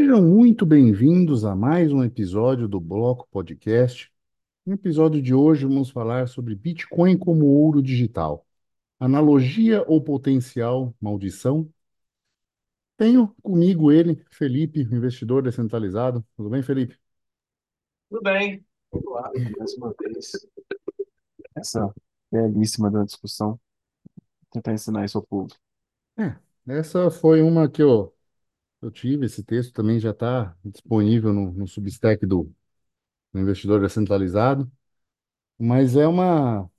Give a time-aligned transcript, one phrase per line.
[0.00, 4.10] Sejam muito bem-vindos a mais um episódio do Bloco Podcast.
[4.64, 8.46] No episódio de hoje, vamos falar sobre Bitcoin como ouro digital.
[8.98, 11.70] Analogia ou potencial maldição?
[12.96, 16.24] Tenho comigo ele, Felipe, investidor descentralizado.
[16.34, 16.98] Tudo bem, Felipe?
[18.08, 18.64] Tudo bem.
[18.90, 20.32] Lá, mais uma vez.
[21.54, 21.94] Essa
[22.32, 23.60] belíssima da discussão.
[24.50, 25.54] Tentar ensinar isso ao povo.
[26.16, 28.14] É, essa foi uma que eu,
[28.82, 29.26] eu tive.
[29.26, 32.52] Esse texto também já está disponível no, no Substack do,
[33.32, 34.70] do investidor descentralizado.
[35.58, 36.70] Mas é uma,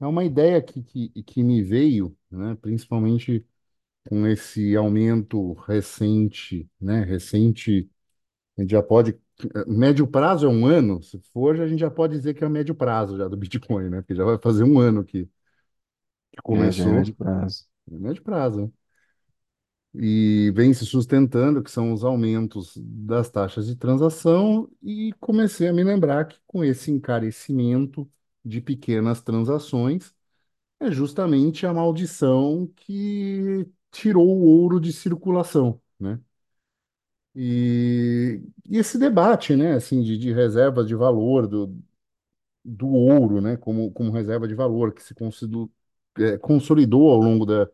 [0.00, 3.46] é uma ideia que, que, que me veio, né, principalmente
[4.08, 7.90] com esse aumento recente, né, recente,
[8.58, 9.18] a gente já pode,
[9.66, 12.50] médio prazo é um ano, se for, a gente já pode dizer que é o
[12.50, 15.28] médio prazo já do Bitcoin, né, porque já vai fazer um ano que,
[16.32, 17.66] que É, já é começou, médio prazo.
[17.90, 18.72] é médio prazo, né?
[19.96, 25.72] E vem se sustentando, que são os aumentos das taxas de transação, e comecei a
[25.72, 28.10] me lembrar que com esse encarecimento
[28.44, 30.12] de pequenas transações,
[30.80, 36.20] é justamente a maldição que tirou o ouro de circulação, né?
[37.36, 41.76] E, e esse debate, né, assim, de, de reserva de valor do,
[42.64, 45.14] do ouro, né, como, como reserva de valor, que se
[46.18, 47.68] é, consolidou ao longo da,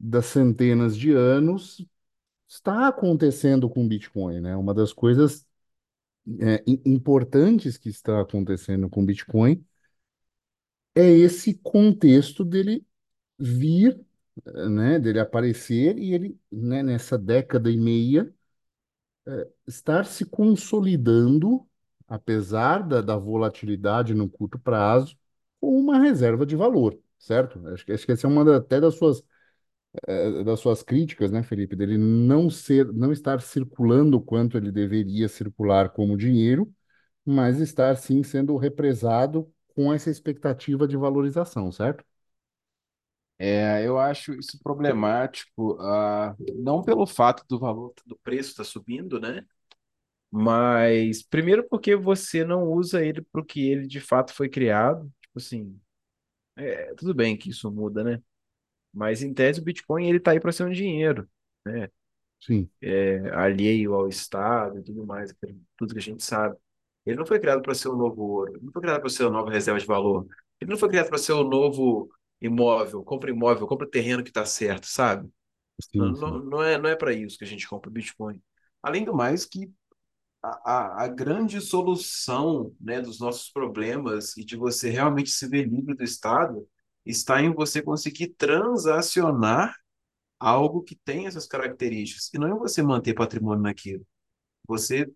[0.00, 1.86] das centenas de anos,
[2.48, 4.56] está acontecendo com o Bitcoin, né?
[4.56, 5.46] Uma das coisas
[6.40, 9.64] é, im- importantes que está acontecendo com o Bitcoin
[10.94, 12.84] é esse contexto dele
[13.38, 14.00] vir
[14.70, 18.32] né, dele aparecer e ele, né, nessa década e meia,
[19.66, 21.66] estar se consolidando,
[22.08, 25.16] apesar da, da volatilidade no curto prazo,
[25.60, 27.66] com uma reserva de valor, certo?
[27.68, 29.22] Acho que, acho que essa é uma da- até das suas,
[30.44, 35.28] das suas críticas, né, Felipe, dele não ser, não estar circulando o quanto ele deveria
[35.28, 36.72] circular como dinheiro,
[37.24, 42.04] mas estar sim sendo represado com essa expectativa de valorização, certo?
[43.38, 49.20] É, eu acho isso problemático, ah, não pelo fato do valor do preço estar subindo,
[49.20, 49.44] né?
[50.30, 55.12] Mas primeiro porque você não usa ele para o que ele de fato foi criado.
[55.22, 55.80] Tipo assim,
[56.56, 58.22] é, tudo bem que isso muda, né?
[58.96, 61.28] Mas em tese o Bitcoin ele tá aí para ser um dinheiro,
[61.66, 61.90] né?
[62.40, 66.56] Sim, É, alheio ao Estado e tudo mais, aquilo- tudo que a gente sabe.
[67.04, 69.24] Ele não foi criado para ser o novo ouro, ele não foi criado para ser
[69.26, 70.26] a nova reserva de valor,
[70.60, 74.44] ele não foi criado para ser o novo imóvel, compra imóvel, compra terreno que está
[74.46, 75.28] certo, sabe?
[75.96, 76.44] Não, sim, não, sim.
[76.44, 78.42] não é, não é para isso que a gente compra Bitcoin.
[78.82, 79.72] Além do mais, que
[80.42, 85.68] a, a, a grande solução, né, dos nossos problemas e de você realmente se ver
[85.68, 86.66] livre do Estado
[87.06, 89.74] está em você conseguir transacionar
[90.40, 94.06] algo que tem essas características, e não é você manter patrimônio naquilo.
[94.68, 95.10] Você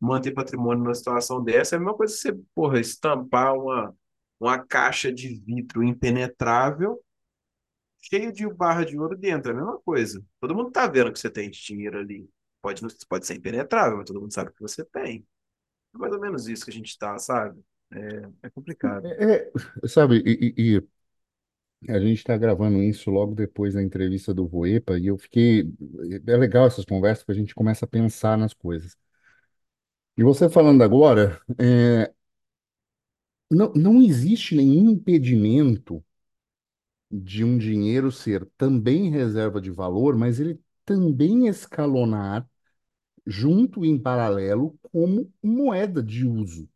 [0.00, 3.94] manter patrimônio numa situação dessa é a mesma coisa que você, porra, estampar uma,
[4.40, 7.00] uma caixa de vidro impenetrável
[8.02, 10.24] cheio de barra de ouro dentro, é a mesma coisa.
[10.40, 12.28] Todo mundo tá vendo que você tem de dinheiro ali.
[12.62, 15.26] Pode, pode ser impenetrável, mas todo mundo sabe que você tem.
[15.94, 17.60] É mais ou menos isso que a gente tá, sabe?
[17.92, 19.06] É, é complicado.
[19.06, 19.50] É,
[19.84, 20.82] é, sabe, e- e
[21.88, 25.62] A gente está gravando isso logo depois da entrevista do Voepa e eu fiquei.
[26.26, 28.96] É legal essas conversas porque a gente começa a pensar nas coisas.
[30.16, 32.12] E você falando agora, é,
[33.50, 36.02] não, não existe nenhum impedimento
[37.10, 42.48] de um dinheiro ser também reserva de valor, mas ele também escalonar
[43.26, 46.68] junto e em paralelo como moeda de uso,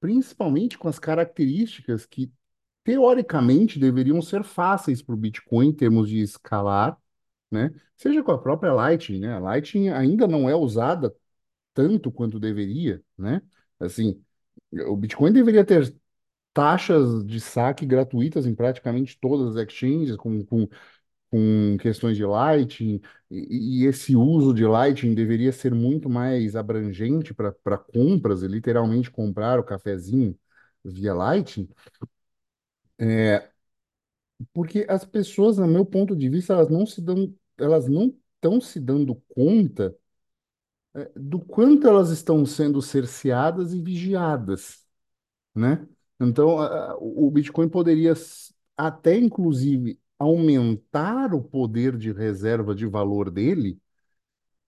[0.00, 2.32] principalmente com as características que
[2.84, 6.98] teoricamente deveriam ser fáceis para o Bitcoin em termos de escalar
[7.50, 7.70] né?
[7.96, 9.34] Seja com a própria Lightning, né?
[9.34, 11.14] A Lightning ainda não é usada
[11.74, 13.42] tanto quanto deveria, né?
[13.80, 14.22] Assim,
[14.88, 15.94] o Bitcoin deveria ter
[16.54, 20.68] taxas de saque gratuitas em praticamente todas as exchanges, com, com,
[21.30, 23.00] com questões de Lightning,
[23.30, 29.10] e, e esse uso de Lightning deveria ser muito mais abrangente para compras, e literalmente
[29.10, 30.38] comprar o cafezinho
[30.84, 31.68] via Lightning,
[34.52, 38.60] porque as pessoas, no meu ponto de vista, elas não se dão, elas não estão
[38.60, 39.96] se dando conta
[41.16, 44.84] do quanto elas estão sendo cerceadas e vigiadas,
[45.54, 45.86] né?
[46.20, 48.14] Então, a- o Bitcoin poderia
[48.76, 53.80] até, inclusive, aumentar o poder de reserva de valor dele,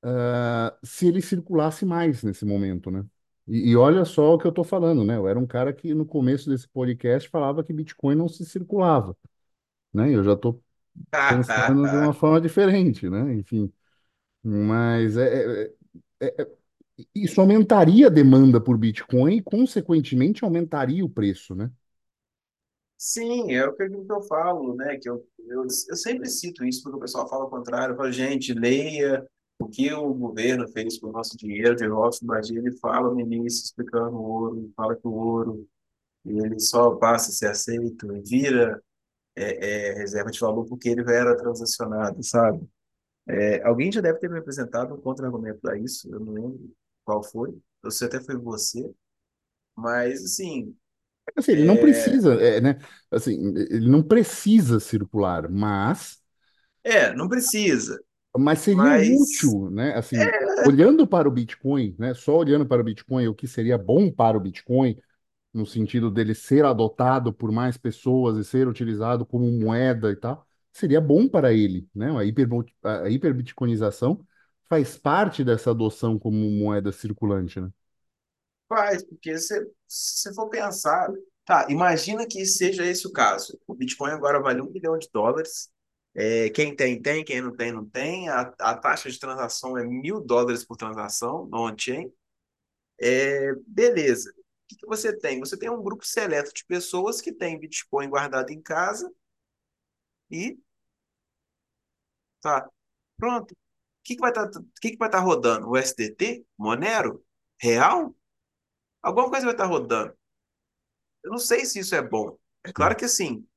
[0.03, 3.05] ah, se ele circulasse mais nesse momento, né?
[3.47, 5.17] E, e olha só o que eu estou falando, né?
[5.17, 9.17] Eu era um cara que no começo desse podcast falava que Bitcoin não se circulava,
[9.95, 10.15] né?
[10.15, 10.63] Eu já estou
[11.29, 13.35] pensando de uma forma diferente, né?
[13.35, 13.73] Enfim,
[14.45, 15.75] mas é, é-
[17.15, 21.71] Isso aumentaria a demanda por Bitcoin e, consequentemente, aumentaria o preço, né?
[22.97, 24.97] Sim, é o que eu falo, né?
[24.99, 27.93] Que eu, eu, eu sempre cito isso porque o pessoal fala o contrário.
[27.93, 29.27] Eu falo, gente, leia
[29.59, 32.57] o que o governo fez com o nosso dinheiro de Rothbard.
[32.57, 35.69] Ele fala no início, explicando o ouro, fala que o ouro
[36.27, 38.83] ele só passa a ser aceito e vira
[39.37, 42.69] é, é, reserva de valor porque ele era transacionado, sabe?
[43.29, 46.71] É, alguém já deve ter me apresentado um contra-argumento a isso, eu não lembro
[47.05, 47.59] qual foi.
[47.83, 48.93] Eu sei até foi você,
[49.77, 50.77] mas assim,
[51.37, 52.79] Assim, ele não precisa, é, né?
[53.11, 53.33] Assim,
[53.71, 56.23] ele não precisa circular, mas,
[56.83, 57.99] é, não precisa,
[58.39, 59.95] mas seria mas útil, né?
[59.95, 62.15] Assim, olhando para o Bitcoin, né?
[62.15, 64.99] Só olhando para o Bitcoin, o que seria bom para o Bitcoin,
[65.53, 70.47] no sentido dele ser adotado por mais pessoas e ser utilizado como moeda e tal,
[70.73, 72.11] seria bom para ele, né?
[72.19, 72.49] A hiper,
[72.85, 74.27] a hiperbitcoinização
[74.69, 77.71] faz parte dessa adoção como moeda circulante, né?
[78.69, 79.55] faz, porque se
[79.87, 81.09] você for pensar,
[81.45, 83.59] tá, imagina que seja esse o caso.
[83.67, 85.71] O Bitcoin agora vale um bilhão de dólares.
[86.15, 88.29] É, quem tem, tem, quem não tem, não tem.
[88.29, 92.13] A, a taxa de transação é mil dólares por transação no on-chain.
[93.01, 94.31] É, beleza.
[94.31, 95.41] O que, que você tem?
[95.41, 99.13] Você tem um grupo seleto de pessoas que tem Bitcoin guardado em casa
[100.31, 100.59] e
[102.41, 102.69] tá,
[103.17, 103.53] pronto.
[103.53, 103.57] O
[104.05, 105.69] que, que vai estar tá, que que vai tá rodando?
[105.69, 106.47] O SDT?
[106.59, 107.25] Monero?
[107.59, 108.15] Real?
[109.03, 110.17] Alguma coisa vai estar rodando.
[111.23, 112.39] Eu não sei se isso é bom.
[112.63, 112.99] É claro Sim.
[112.99, 113.49] que assim,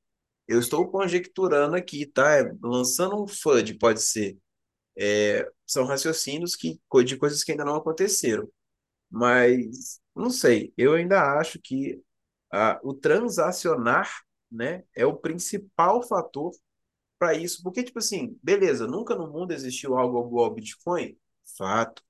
[0.48, 2.38] eu estou conjecturando aqui, tá?
[2.38, 4.38] É, lançando um FUD, pode ser.
[4.98, 8.50] É, são raciocínios que, de coisas que ainda não aconteceram.
[9.10, 12.02] Mas, não sei, eu ainda acho que
[12.52, 16.52] ah, o transacionar, né, é o principal fator
[17.18, 17.62] para isso.
[17.62, 21.18] Porque, tipo assim, beleza, nunca no mundo existiu algo igual ao Bitcoin?
[21.56, 22.02] Fato.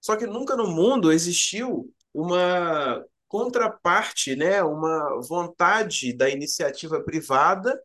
[0.00, 7.80] Só que nunca no mundo existiu uma contraparte, né, uma vontade da iniciativa privada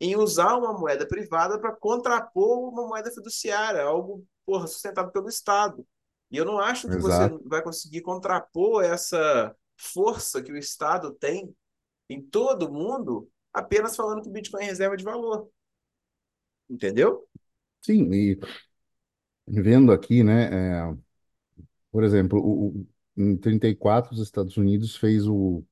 [0.00, 5.86] em usar uma moeda privada para contrapor uma moeda fiduciária, algo porra, sustentado pelo Estado.
[6.30, 7.42] E eu não acho que você Exato.
[7.46, 11.54] vai conseguir contrapor essa força que o Estado tem
[12.08, 15.48] em todo mundo apenas falando que o Bitcoin é reserva de valor.
[16.68, 17.26] Entendeu?
[17.82, 18.38] Sim, e
[19.46, 20.96] vendo aqui, né, é,
[21.90, 25.64] por exemplo, o- em 34 os Estados Unidos fez o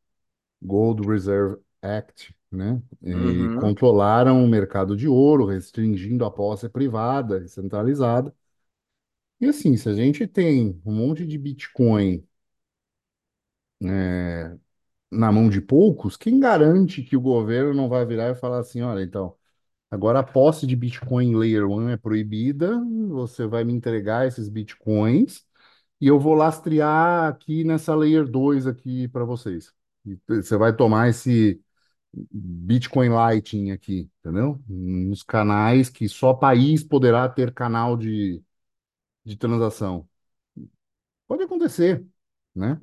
[0.62, 3.54] Gold Reserve Act, né, e Uhum.
[3.54, 8.34] controlaram o mercado de ouro, restringindo a posse privada e centralizada.
[9.40, 12.26] E assim, se a gente tem um monte de Bitcoin
[13.84, 14.56] é,
[15.10, 18.82] na mão de poucos, quem garante que o governo não vai virar e falar assim,
[18.82, 19.36] olha, então,
[19.90, 22.80] agora a posse de Bitcoin Layer 1 é proibida,
[23.10, 25.46] você vai me entregar esses Bitcoins
[26.02, 29.74] e eu vou lastrear aqui nessa Layer 2 aqui para vocês.
[30.06, 31.62] E você vai tomar esse
[32.14, 34.62] Bitcoin Lightning aqui, entendeu?
[34.68, 38.42] Nos canais que só país poderá ter canal de,
[39.24, 40.08] de transação.
[41.26, 42.06] Pode acontecer,
[42.54, 42.80] né?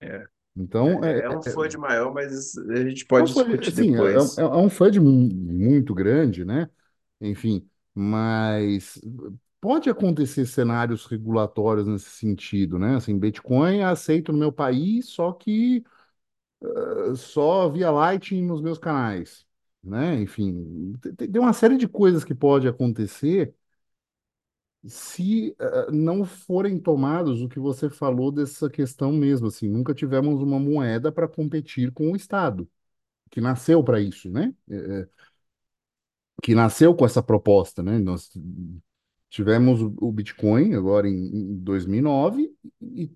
[0.00, 0.26] É,
[0.56, 3.44] Então, é, é, é um é, FUD maior, mas a gente é um pode FUD,
[3.44, 4.42] discutir assim, é, é- depois.
[4.42, 6.68] é um FUD mu- muito grande, né?
[7.20, 9.00] Enfim, mas
[9.62, 12.96] pode acontecer cenários regulatórios nesse sentido, né?
[12.96, 15.84] Assim, Bitcoin é aceito no meu país, só que
[16.62, 19.46] eh, só via Lightning nos meus canais,
[19.82, 20.20] né?
[20.22, 23.54] Enfim, tem uma série de coisas que pode acontecer
[24.86, 30.42] se eh, não forem tomados o que você falou dessa questão mesmo, assim, nunca tivemos
[30.42, 32.68] uma moeda para competir com o Estado,
[33.30, 34.54] que nasceu para isso, né?
[34.70, 35.08] Eh,
[36.42, 37.98] que nasceu com essa proposta, né?
[37.98, 38.30] Nós
[39.32, 43.10] tivemos o Bitcoin agora em, em 2009 e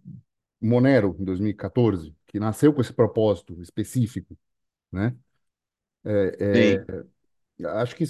[0.60, 4.36] Monero em 2014, que nasceu com esse propósito específico,
[4.90, 5.14] né?
[6.54, 6.84] Sim,
[7.64, 8.04] Acho que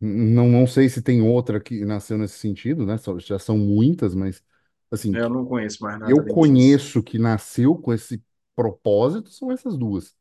[0.00, 2.96] não, não sei se tem outra que nasceu nesse sentido, né?
[3.18, 4.42] Já são muitas, mas
[4.90, 8.22] assim, eu não conheço mais nada eu conheço que nasceu com esse
[8.56, 10.16] propósito são essas duas.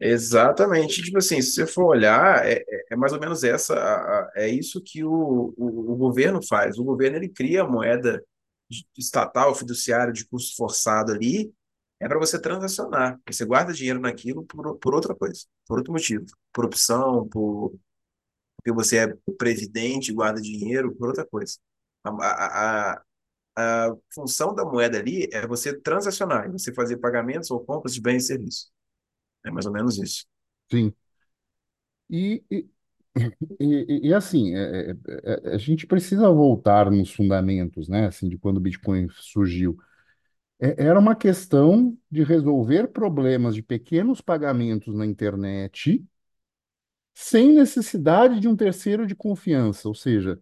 [0.00, 1.02] Exatamente.
[1.02, 4.80] Tipo assim, se você for olhar, é, é é mais ou menos essa, é isso
[4.82, 6.78] que o, o, o governo faz.
[6.78, 8.24] O governo ele cria a moeda
[8.96, 11.52] estatal, fiduciária de custo forçado ali,
[12.00, 13.16] é para você transacionar.
[13.18, 17.72] Porque Você guarda dinheiro naquilo por, por outra coisa, por outro motivo, por opção, por,
[18.58, 21.56] porque você é previdente, guarda dinheiro, por outra coisa.
[22.04, 22.94] A, a,
[23.56, 27.94] a, a função da moeda ali é você transacionar, é você fazer pagamentos ou compras
[27.94, 28.70] de bens e serviços.
[29.46, 30.26] É mais ou menos isso.
[30.70, 30.94] Sim.
[32.08, 32.42] E,
[33.60, 34.96] e- e, assim, é- é-
[35.50, 38.06] é- a gente precisa voltar nos fundamentos, né?
[38.06, 39.76] Assim, de quando o Bitcoin surgiu.
[40.60, 46.04] É- era uma questão de resolver problemas de pequenos pagamentos na internet
[47.14, 49.88] sem necessidade de um terceiro de confiança.
[49.88, 50.40] Ou seja,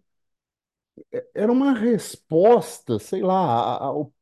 [1.33, 3.35] era uma resposta, sei lá,
[3.77, 4.13] ao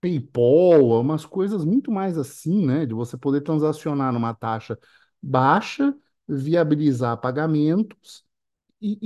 [0.00, 2.86] PayPal, umas coisas muito mais assim, né?
[2.86, 4.78] De você poder transacionar numa taxa
[5.22, 5.94] baixa,
[6.28, 8.24] viabilizar pagamentos
[8.80, 8.98] e,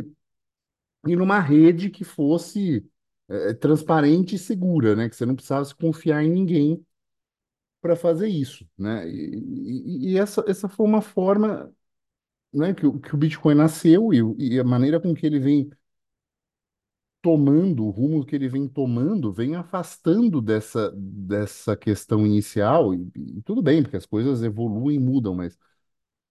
[0.00, 0.04] e,
[1.06, 2.86] e numa rede que fosse
[3.28, 5.08] eh, transparente e segura, né?
[5.08, 6.84] Que você não precisasse confiar em ninguém
[7.80, 9.08] para fazer isso, né?
[9.08, 11.72] E, e- essa, essa foi uma forma,
[12.52, 15.70] né, que, que o Bitcoin nasceu e, e a maneira com que ele vem
[17.24, 23.42] tomando, o rumo que ele vem tomando, vem afastando dessa, dessa questão inicial, e, e
[23.42, 25.58] tudo bem, porque as coisas evoluem e mudam, mas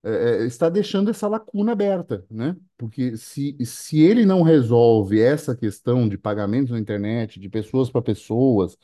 [0.04, 2.56] é, é, está deixando essa lacuna aberta, né?
[2.78, 8.02] Porque se, se ele não resolve essa questão de pagamentos na internet, de pessoas para
[8.02, 8.78] pessoas,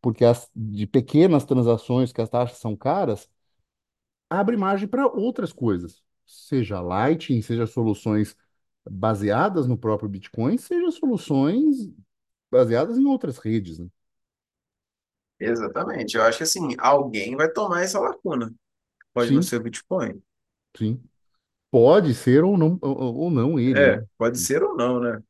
[0.00, 3.28] porque as, de pequenas transações que as taxas são caras,
[4.30, 8.36] abre margem para outras coisas, seja Lightning, seja soluções
[8.90, 11.90] baseadas no próprio Bitcoin, seja soluções
[12.50, 13.88] baseadas em outras redes, né?
[15.40, 16.16] Exatamente.
[16.16, 18.54] Eu acho que assim, alguém vai tomar essa lacuna.
[19.14, 20.22] Pode não Sim, ser o Bitcoin.
[20.76, 21.02] sim.
[21.70, 24.06] Pode ser ou não, ou, ou não ele, É, né?
[24.18, 25.22] pode ser ou não, né?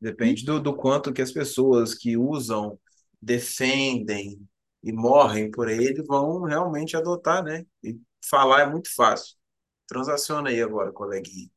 [0.00, 2.78] Depende do, do quanto que as pessoas que usam,
[3.20, 4.40] defendem
[4.82, 7.66] e morrem por ele vão realmente adotar, né?
[7.84, 9.36] E falar é muito fácil.
[9.86, 11.50] Transaciona aí agora, coleguinha.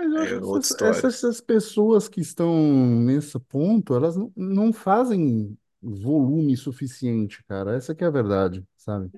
[0.00, 1.04] Mas eu acho É que outra essas, história.
[1.04, 2.54] essas essas pessoas que estão
[3.00, 7.74] nesse ponto, elas não, não fazem volume suficiente, cara.
[7.76, 9.10] Essa que é a verdade, sabe?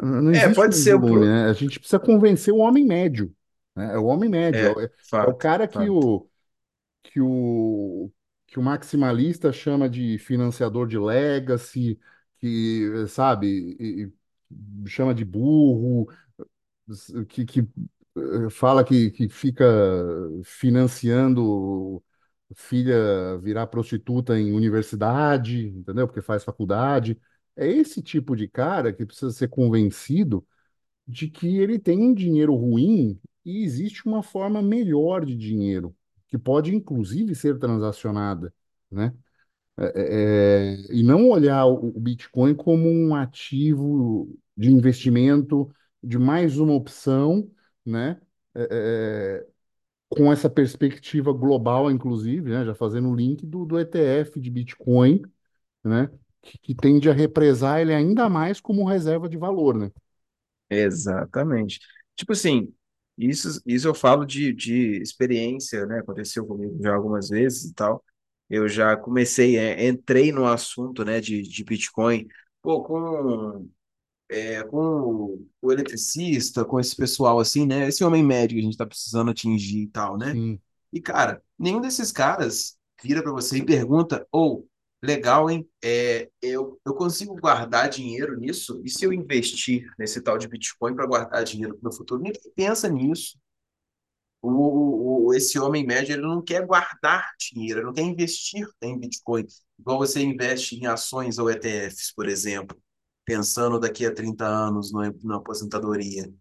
[0.00, 1.00] Não não É, existe pode um ser o.
[1.00, 1.44] volume, pro- né?
[1.48, 3.34] A gente precisa convencer o homem médio,
[3.74, 3.94] né?
[3.94, 4.84] É o homem médio, É, é,
[5.20, 5.88] é o fato, cara que fato.
[5.88, 6.28] o,
[7.04, 8.10] que o,
[8.46, 12.00] que o maximalista chama de financiador de legacy,
[12.38, 14.12] que, sabe, e-
[14.86, 16.08] e chama de burro,
[17.28, 17.68] que, que
[18.50, 19.64] fala que, que fica
[20.44, 22.02] financiando
[22.56, 26.06] filha virar prostituta em universidade, entendeu?
[26.06, 27.18] Porque faz faculdade.
[27.56, 30.46] É esse tipo de cara que precisa ser convencido
[31.06, 35.94] de que ele tem um dinheiro ruim e existe uma forma melhor de dinheiro,
[36.28, 38.54] que pode inclusive ser transacionada,
[38.90, 39.14] né?
[39.76, 45.68] É, é, e não olhar o Bitcoin como um ativo de investimento,
[46.02, 47.50] de mais uma opção,
[47.86, 48.20] né?
[48.54, 49.46] É, é,
[50.10, 52.64] com essa perspectiva global, inclusive, né?
[52.64, 55.22] Já fazendo o link do, do ETF de Bitcoin,
[55.84, 56.10] né?
[56.42, 59.90] Que, que tende a represar ele ainda mais como reserva de valor, né?
[60.70, 61.80] Exatamente.
[62.16, 62.74] Tipo assim,
[63.18, 66.00] isso, isso eu falo de, de experiência, né?
[66.00, 68.04] Aconteceu comigo já algumas vezes e tal.
[68.48, 72.28] Eu já comecei, é, entrei no assunto, né, de, de Bitcoin,
[72.62, 73.68] pô, com
[74.34, 77.88] é, com o, eletricista, com esse pessoal assim, né?
[77.88, 80.32] Esse homem médio que a gente tá precisando atingir e tal, né?
[80.32, 80.60] Sim.
[80.92, 84.68] E, cara, nenhum desses caras vira para você e pergunta, ou,
[85.02, 85.68] legal, hein?
[85.82, 88.80] É, eu, eu consigo guardar dinheiro nisso?
[88.84, 92.20] E se eu investir nesse tal de Bitcoin para guardar dinheiro para o futuro?
[92.20, 93.38] Ninguém pensa nisso.
[94.42, 98.98] O, o, esse homem médio ele não quer guardar dinheiro, ele não quer investir em
[98.98, 99.46] Bitcoin,
[99.78, 102.76] igual você investe em ações ou ETFs, por exemplo,
[103.24, 106.32] pensando daqui a 30 anos na, na aposentadoria.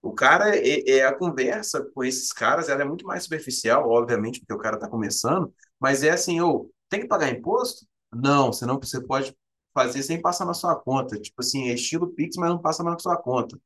[0.00, 4.40] O cara, é, é a conversa com esses caras, ela é muito mais superficial, obviamente,
[4.40, 7.86] porque o cara está começando, mas é assim, ô, tem que pagar imposto?
[8.12, 9.34] Não, senão você pode
[9.72, 11.18] fazer sem passar na sua conta.
[11.18, 13.58] Tipo assim, é estilo Pix, mas não passa na sua conta.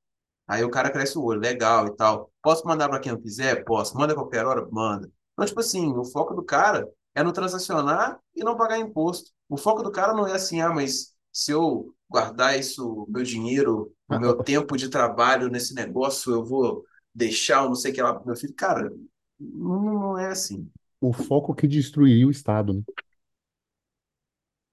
[0.46, 2.30] Aí o cara cresce o olho, legal e tal.
[2.42, 3.64] Posso mandar para quem eu quiser?
[3.64, 3.96] Posso.
[3.96, 4.66] Manda a qualquer hora?
[4.70, 5.10] Manda.
[5.32, 9.32] Então, tipo assim, o foco do cara é no transacionar e não pagar imposto.
[9.48, 13.94] O foco do cara não é assim, ah, mas se eu guardar isso, meu dinheiro,
[14.08, 18.02] o meu tempo de trabalho nesse negócio, eu vou deixar, eu não sei o que
[18.02, 18.54] lá pro meu filho.
[18.54, 18.90] Cara,
[19.38, 20.70] não, é assim.
[21.00, 22.82] O foco que destruiria o Estado, né?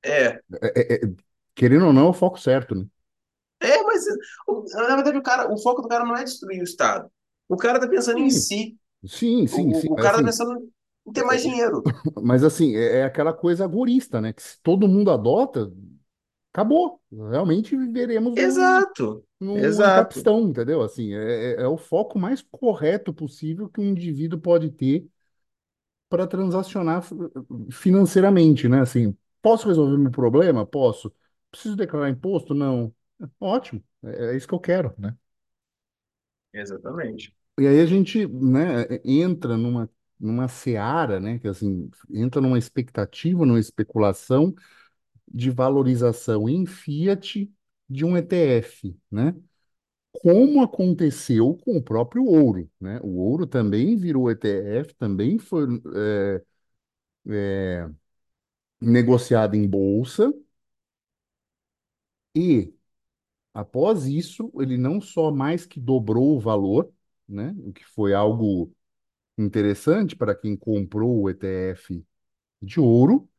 [0.03, 1.15] É, É- é- é-
[1.55, 2.87] querendo ou não, é o foco certo, né?
[3.61, 4.03] é, mas
[4.73, 7.09] na verdade o cara, o foco do cara não é destruir o Estado.
[7.47, 8.77] O cara tá pensando em Sim, si.
[9.05, 9.73] sim, sim, sim.
[9.73, 10.71] O, o, o cara tá Assim, pensando
[11.07, 11.91] em ter mais dinheiro.
[12.23, 14.33] mas assim, é, é aquela coisa agorista, né?
[14.33, 15.71] Que se todo mundo adota,
[16.53, 17.01] acabou.
[17.11, 20.81] Realmente viveremos num, Exato, num exato, Ancapistan, entendeu?
[20.83, 25.07] Assim, é, é é o foco mais correto possível que um indivíduo pode ter
[26.09, 27.15] para transacionar fi-
[27.71, 28.81] financeiramente, né?
[28.81, 30.65] Assim, posso resolver meu problema?
[30.65, 31.13] Posso.
[31.51, 32.53] Preciso declarar imposto?
[32.53, 32.93] Não.
[33.39, 33.83] Ótimo.
[34.03, 35.15] É, é isso que eu quero, né?
[36.51, 37.31] Exatamente.
[37.59, 43.45] E aí a gente, né, entra numa, numa seara, né, que assim, entra numa expectativa,
[43.45, 44.53] numa especulação
[45.27, 47.51] de valorização em fiat
[47.89, 49.35] de um ETF, né?
[50.13, 52.99] Como aconteceu com o próprio ouro, né?
[53.03, 55.67] O ouro também virou ETF, também foi
[57.27, 57.89] é,
[58.81, 60.31] negociado em bolsa
[62.35, 62.73] e
[63.53, 66.91] após isso ele não só mais que dobrou o valor,
[67.29, 67.55] né?
[67.59, 68.73] O que foi algo
[69.37, 72.05] interessante para quem comprou o ETF
[72.61, 73.29] de ouro,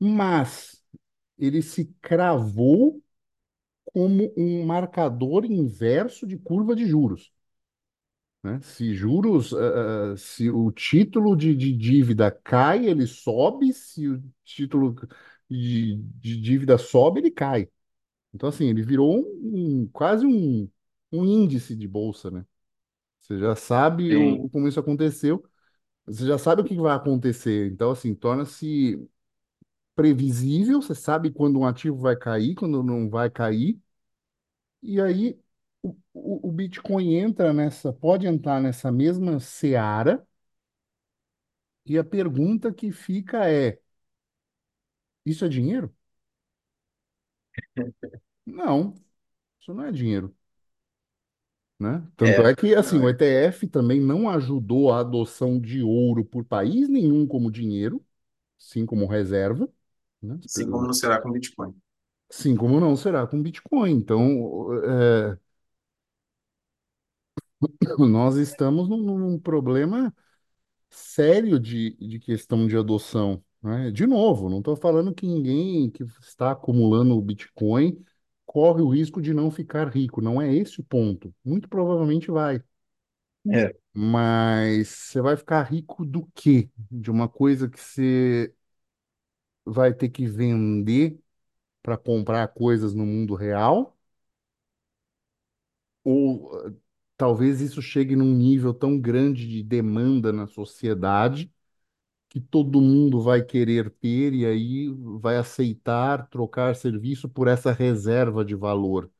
[0.00, 0.79] mas
[1.40, 3.02] ele se cravou
[3.86, 7.32] como um marcador inverso de curva de juros.
[8.42, 8.60] Né?
[8.62, 14.94] Se juros, eh, se o título de, de dívida cai, ele sobe, se o título
[15.48, 17.68] de, de dívida sobe, ele cai.
[18.34, 20.68] Então, assim, ele virou um, um- quase um,
[21.12, 22.46] um índice de bolsa, né?
[23.20, 25.44] Você já sabe o, como isso aconteceu,
[26.06, 27.70] você já sabe o que vai acontecer.
[27.72, 28.98] Então, assim, torna-se
[30.00, 33.78] previsível, você sabe quando um ativo vai cair, quando não vai cair,
[34.82, 35.38] e aí
[35.82, 40.26] o, o, o Bitcoin entra nessa, pode entrar nessa mesma seara,
[41.86, 43.78] e a pergunta que fica é:
[45.24, 45.94] isso é dinheiro?
[48.46, 48.94] Não,
[49.60, 50.36] isso não é dinheiro,
[51.78, 52.06] né?
[52.16, 53.08] Tanto É, é que, assim, não, o é.
[53.08, 58.04] ETF também não ajudou a adoção de ouro por país nenhum como dinheiro,
[58.58, 59.68] sim como reserva,
[60.22, 60.38] né?
[60.44, 61.74] Assim como não será com Bitcoin.
[62.30, 63.92] Sim como não será com Bitcoin.
[63.92, 65.38] Então, é,
[67.98, 70.14] nós estamos num, num problema
[70.88, 73.90] sério de, de questão de adoção, né?
[73.90, 78.02] De novo, não estou falando que ninguém que está acumulando o Bitcoin
[78.46, 80.20] corre o risco de não ficar rico.
[80.20, 81.32] Não é esse o ponto.
[81.44, 82.62] Muito provavelmente vai.
[83.48, 83.74] É.
[83.92, 86.68] Mas você vai ficar rico do quê?
[86.90, 88.52] De uma coisa que você
[89.64, 91.18] vai ter que vender
[91.82, 93.96] para comprar coisas no mundo real?
[96.04, 96.72] Ou eh,
[97.16, 101.52] talvez isso chegue num nível tão grande de demanda na sociedade
[102.30, 104.88] que todo mundo vai querer ter e aí
[105.20, 109.10] vai aceitar trocar serviço por essa reserva de valor.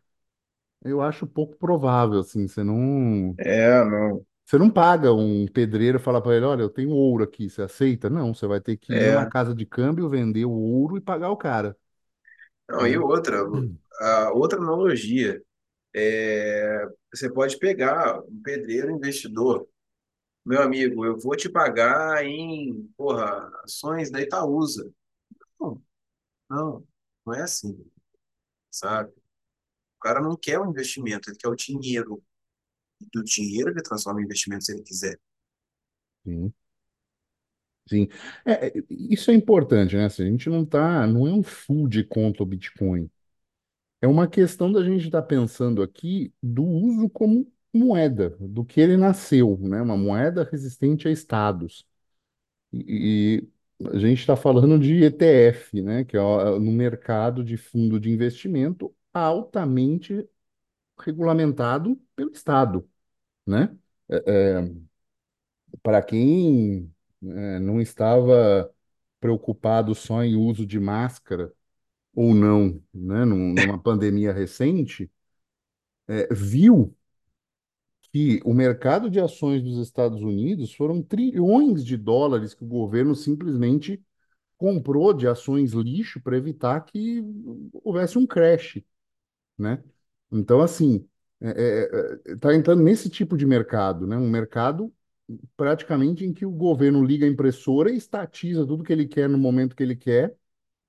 [0.84, 4.24] Eu acho pouco provável, assim, você não, É, não.
[4.50, 7.62] Você não paga um pedreiro e fala para ele, olha, eu tenho ouro aqui, você
[7.62, 8.10] aceita?
[8.10, 9.28] Não, você vai ter que ir numa É.
[9.28, 11.76] casa de câmbio, vender o ouro e pagar o cara,
[12.68, 12.98] Não, e né?
[12.98, 13.38] outra,
[14.00, 15.42] a outra analogia,
[15.94, 19.68] é, você pode pegar um pedreiro investidor.
[20.46, 24.92] Meu amigo, eu vou te pagar em, porra, ações da Itaúsa.
[25.60, 25.82] Não,
[26.50, 26.88] não,
[27.26, 27.78] não é assim,
[28.70, 29.10] sabe?
[29.98, 32.22] O cara não quer o investimento, ele quer o dinheiro.
[33.12, 35.18] Do dinheiro ele transforma em investimento se ele quiser.
[36.24, 36.52] Sim,
[37.88, 38.08] sim.
[38.44, 40.04] É, é, isso é importante, né?
[40.06, 43.10] A gente não tá, não é um full contra o Bitcoin.
[44.00, 48.96] É uma questão da gente estar pensando aqui do uso como moeda, do que ele
[48.96, 49.82] nasceu, né?
[49.82, 51.86] Uma moeda resistente a estados.
[52.72, 53.48] E,
[53.80, 56.04] e a gente está falando de ETF, né?
[56.04, 60.28] Que é no mercado de fundo de investimento altamente
[61.00, 62.88] regulamentado pelo Estado,
[63.46, 63.76] né?
[65.82, 68.70] Para quem é, não estava
[69.20, 71.52] preocupado só em uso de máscara
[72.14, 73.24] ou não, né?
[73.24, 75.10] Num- Numa pandemia recente,
[76.08, 76.96] é, viu
[78.12, 83.14] que o mercado de ações dos Estados Unidos foram trilhões de dólares que o governo
[83.14, 84.02] simplesmente
[84.58, 87.22] comprou de ações lixo para evitar que
[87.84, 88.82] houvesse um crash,
[89.58, 89.82] né?
[90.32, 91.08] Então, assim,
[91.40, 94.16] está entrando nesse tipo de mercado, né?
[94.16, 94.92] Um mercado
[95.56, 99.38] praticamente em que o governo liga a impressora e estatiza tudo que ele quer no
[99.38, 100.36] momento que ele quer,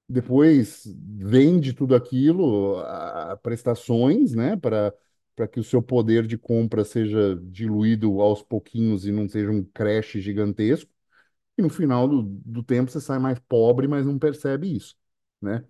[0.10, 0.84] depois
[1.18, 4.58] vende tudo aquilo a prestações, né?
[4.58, 4.94] Para
[5.36, 9.64] para que o seu poder de compra seja diluído aos pouquinhos e não seja um
[9.64, 10.92] crash gigantesco.
[11.58, 14.96] E no final do, do tempo você sai mais pobre, mas não percebe isso,
[15.42, 15.66] né?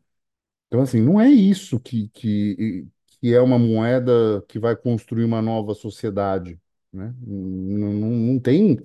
[0.67, 2.87] Então, assim, não é isso que, que,
[3.21, 6.59] que é uma moeda que vai construir uma nova sociedade,
[6.91, 7.13] né?
[7.21, 8.79] Não, não, não tem,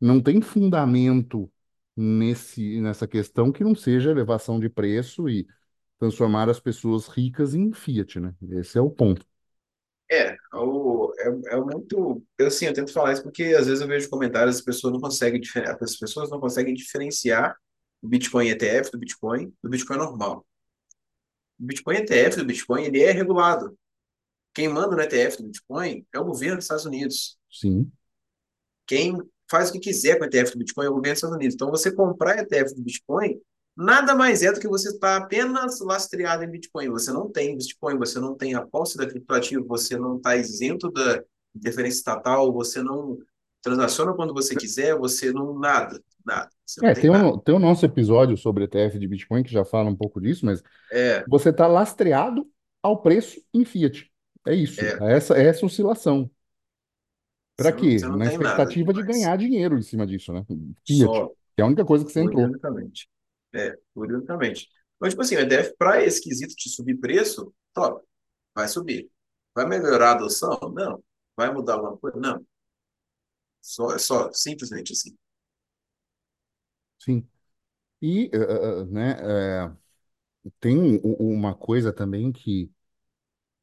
[0.00, 1.50] não tem fundamento
[1.96, 5.46] nesse, nessa questão que não seja elevação de preço e
[5.98, 8.34] transformar as pessoas ricas em fiat, né?
[8.52, 9.26] Esse é o ponto.
[10.10, 12.24] É, o, é, é muito.
[12.38, 15.00] Eu, assim, eu tento falar isso porque às vezes eu vejo comentários, as pessoas não
[15.00, 15.40] conseguem,
[15.80, 17.56] as pessoas não conseguem diferenciar
[18.02, 20.46] o Bitcoin ETF do Bitcoin do Bitcoin normal.
[21.60, 23.76] O Bitcoin ETF do Bitcoin ele é regulado.
[24.54, 27.38] Quem manda no ETF do Bitcoin é o governo dos Estados Unidos.
[27.50, 27.92] sim.
[28.86, 29.16] Quem
[29.50, 31.54] faz o que quiser com o ETF do Bitcoin é o governo dos Estados Unidos.
[31.54, 33.40] Então, você comprar ETF do Bitcoin
[33.76, 36.88] nada mais é do que você estar apenas lastreado em Bitcoin.
[36.90, 40.90] Você não tem Bitcoin, você não tem a posse da criptoativa, você não está isento
[40.90, 41.22] da
[41.54, 43.18] interferência estatal, você não
[43.62, 46.50] transaciona quando você quiser, você não nada, nada.
[46.80, 47.28] Não É, tem tem nada.
[47.28, 50.46] o, tem o nosso episódio sobre ETF de Bitcoin que já fala um pouco disso,
[50.46, 52.46] mas É, você está lastreado
[52.82, 54.10] ao preço em fiat.
[54.46, 56.30] É isso, é, é essa, é essa oscilação.
[57.56, 57.98] Para quê?
[57.98, 60.44] não Na expectativa de ganhar dinheiro em cima disso, né?
[60.86, 62.44] Fiat, Só, que é a única coisa que você entrou.
[62.44, 63.08] unicamente.
[63.52, 64.68] É, pura e unicamente.
[64.96, 68.02] Então, tipo assim, o ETF, para esse quesito de subir preço, top,
[68.54, 69.10] vai subir.
[69.54, 70.58] Vai melhorar a adoção?
[70.74, 71.02] Não.
[71.36, 72.18] Vai mudar alguma coisa?
[72.18, 72.44] Não.
[73.60, 75.16] Só, é só, simplesmente assim.
[76.98, 77.26] Sim.
[78.02, 79.72] E, eh, né, eh,
[80.60, 82.70] tem uma coisa também que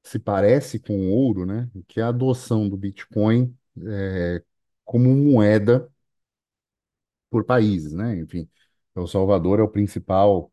[0.08, 1.70] se parece com o ouro, né?
[1.88, 4.44] Que é a adoção do Bitcoin eh,
[4.86, 5.92] como moeda
[7.30, 8.18] por países, né?
[8.20, 8.50] Enfim,
[8.96, 10.52] El Salvador é o principal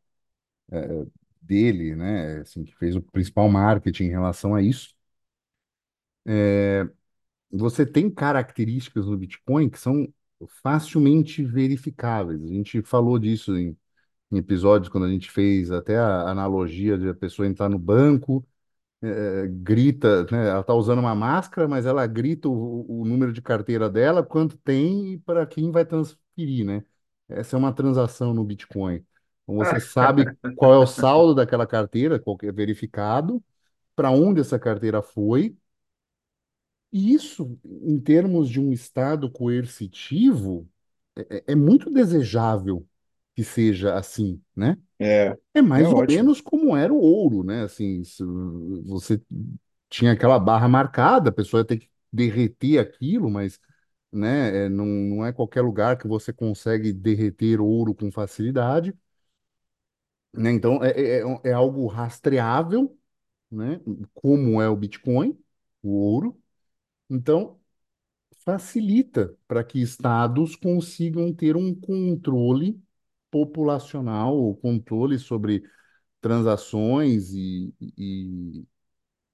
[1.42, 2.40] dele, né?
[2.40, 4.94] Assim, que fez o principal marketing em relação a isso.
[7.50, 10.12] Você tem características no Bitcoin que são
[10.62, 12.42] facilmente verificáveis.
[12.42, 13.76] A gente falou disso em,
[14.32, 18.46] em episódios quando a gente fez até a analogia de a pessoa entrar no banco,
[19.04, 20.48] eh, grita, né?
[20.48, 24.56] Ela está usando uma máscara, mas ela grita o, o número de carteira dela, quanto
[24.58, 26.84] tem e para quem vai transferir, né?
[27.28, 29.04] Essa é uma transação no Bitcoin.
[29.44, 33.42] Então você sabe qual é o saldo daquela carteira, qual é verificado,
[33.96, 35.56] para onde essa carteira foi
[36.92, 40.68] E isso, em termos de um Estado coercitivo,
[41.16, 42.86] é, é é muito desejável
[43.34, 44.76] que seja assim, né?
[45.04, 46.04] É, É é mais ou ótimo.
[46.04, 47.62] menos como era o ouro, né?
[47.64, 48.02] Assim,
[48.86, 49.20] você
[49.90, 53.60] tinha aquela barra marcada, a pessoa ia ter que derreter aquilo, mas,
[54.12, 58.94] né, é, não, não é qualquer lugar que você consegue derreter ouro com facilidade,
[60.32, 60.50] né?
[60.52, 62.98] Então, é, é, é é algo rastreável,
[63.50, 63.80] né?
[64.14, 65.38] Como é o Bitcoin,
[65.82, 66.40] o ouro.
[67.10, 67.60] Então,
[68.44, 72.82] facilita para que estados consigam ter um controle
[73.34, 75.64] populacional, o controle sobre
[76.20, 78.64] transações e, e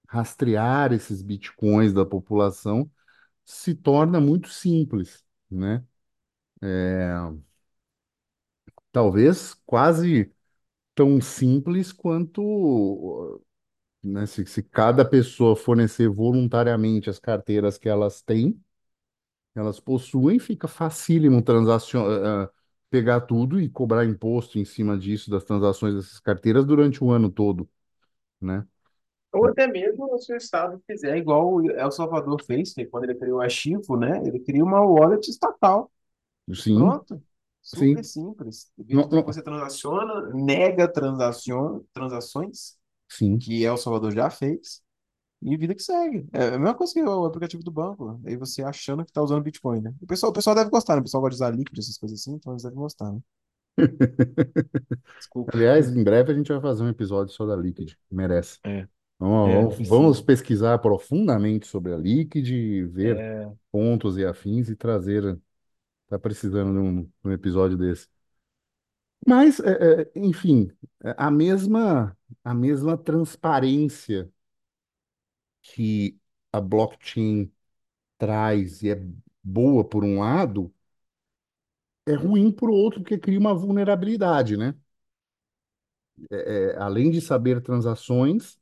[0.08, 2.90] rastrear esses bitcoins da população
[3.44, 5.84] se torna muito simples, né?
[8.92, 10.32] Talvez quase
[10.94, 13.42] tão simples quanto,
[14.02, 18.60] né, se, se cada pessoa fornecer voluntariamente as carteiras que elas têm,
[19.54, 22.04] elas possuem, fica facílimo transacion...
[22.90, 27.30] pegar tudo e cobrar imposto em cima disso, das transações dessas carteiras durante o ano
[27.30, 27.68] todo,
[28.40, 28.66] né?
[29.32, 33.14] Ou até mesmo se o Estado fizer igual o El Salvador fez, que quando ele
[33.14, 34.20] criou a Chivo, né?
[34.26, 35.90] Ele cria uma wallet estatal.
[36.54, 37.22] Sim, Pronto.
[37.62, 38.04] Super sim.
[38.04, 38.72] simples.
[38.78, 43.38] Não, não, você transaciona, nega transacion, transações, sim.
[43.40, 44.82] que El Salvador já fez,
[45.42, 46.28] e vida que segue.
[46.32, 48.20] É a mesma coisa que o aplicativo do banco.
[48.26, 49.94] Aí você achando que está usando Bitcoin, né?
[50.00, 51.00] O pessoal, o pessoal deve gostar, né?
[51.00, 53.20] O pessoal gosta de usar Liquid, essas coisas assim, então eles devem gostar, né?
[55.18, 55.52] Desculpa.
[55.52, 58.58] Aliás, em breve a gente vai fazer um episódio só da Liquid, merece.
[58.64, 58.88] É,
[59.42, 60.22] é, Vamos, vamos, vamos precisa.
[60.22, 62.48] pesquisar profundamente sobre a Liquid,
[62.90, 65.38] ver É, pontos e afins e trazer.
[66.08, 68.08] Tá precisando de um, um episódio desse.
[69.26, 70.70] Mas, é, é, enfim,
[71.04, 74.30] é, a mesma, a mesma transparência
[75.62, 76.18] que
[76.52, 77.52] a blockchain
[78.18, 78.96] traz e é
[79.44, 80.74] boa por um lado,
[82.06, 84.74] é ruim por outro, porque cria uma vulnerabilidade, né?
[86.30, 88.58] É, além de saber transações,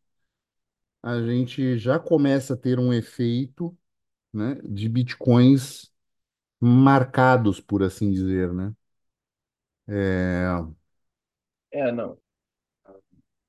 [1.02, 3.76] a gente já começa a ter um efeito,
[4.32, 5.92] né, de bitcoins
[6.60, 8.74] marcados, por assim dizer, né?
[9.86, 10.68] É,
[11.70, 12.18] é, não.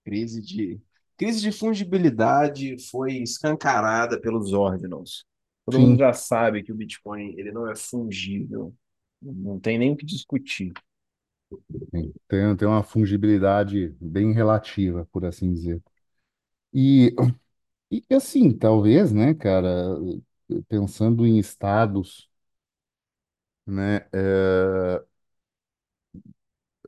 [0.04, 0.82] Crise de,
[1.20, 5.26] crise de fungibilidade foi escancarada pelos ordinals.
[5.66, 8.76] Todo mundo sim, já sabe que o Bitcoin ele não é fungível.
[9.22, 10.74] Não tem nem o que discutir.
[12.28, 15.82] Tem, tem uma fungibilidade bem relativa, por assim dizer.
[16.74, 17.16] E,
[17.92, 19.98] e assim, talvez, né, cara,
[20.70, 22.30] pensando em estados,
[23.66, 25.04] né, é,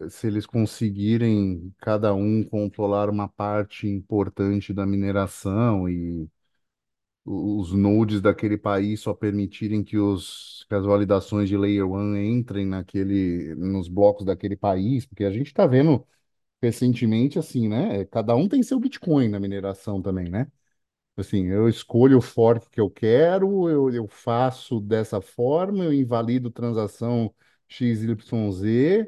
[0.10, 6.30] se eles conseguirem cada um controlar uma parte importante da mineração e
[7.26, 12.66] os nodes daquele país só permitirem que, os, que as validações de Layer 1 entrem
[12.66, 16.06] naquele, nos blocos daquele país, porque a gente está vendo
[16.62, 18.06] recentemente assim, né?
[18.08, 20.52] Cada um tem seu Bitcoin na mineração também, né?
[21.18, 26.50] Assim, eu escolho o fork que eu quero, eu, eu faço dessa forma, eu invalido
[26.50, 27.34] transação
[27.68, 29.08] XYZ,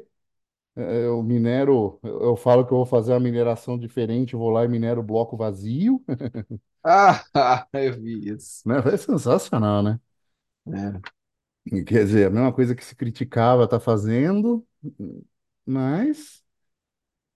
[0.76, 5.00] eu minero, eu falo que eu vou fazer uma mineração diferente, vou lá e minero
[5.00, 6.04] o bloco vazio,
[6.82, 7.24] Ah,
[7.72, 8.66] eu vi isso.
[8.68, 8.76] né?
[8.92, 10.00] É sensacional, né?
[10.68, 11.00] É.
[11.78, 14.66] E Quer dizer, a mesma coisa que se criticava tá fazendo,
[15.66, 16.44] mas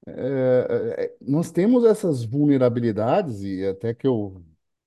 [0.06, 4.42] é, é, nós temos essas vulnerabilidades, e até que eu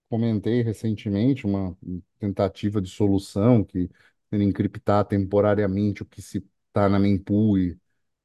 [0.10, 1.78] comentei recentemente uma
[2.20, 3.90] tentativa de solução que
[4.30, 7.80] seria encriptar temporariamente o que se está na mempool e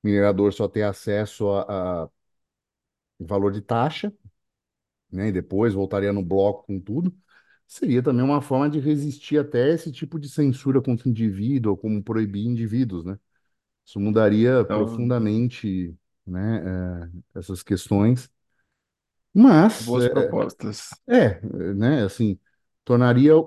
[0.07, 2.11] minerador só ter acesso a, a
[3.21, 4.13] valor de taxa,
[5.11, 7.15] né, e depois voltaria no bloco com tudo.
[7.67, 11.79] Seria também uma forma de resistir até esse tipo de censura contra o indivíduo, ou
[11.79, 13.19] como proibir indivíduos, né?
[13.87, 15.15] Isso mudaria Então,
[15.45, 15.95] profundamente,
[16.27, 16.63] né,
[17.37, 18.31] eh, essas questões.
[19.33, 20.91] Mas, boas é, propostas.
[21.09, 22.39] é, é, né, assim,
[22.85, 23.43] tornaria o,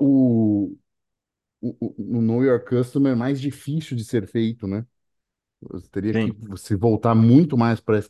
[1.62, 4.86] o, o o Know Your Customer mais difícil de ser feito, né?
[5.62, 8.10] Você teria que se voltar muito mais para as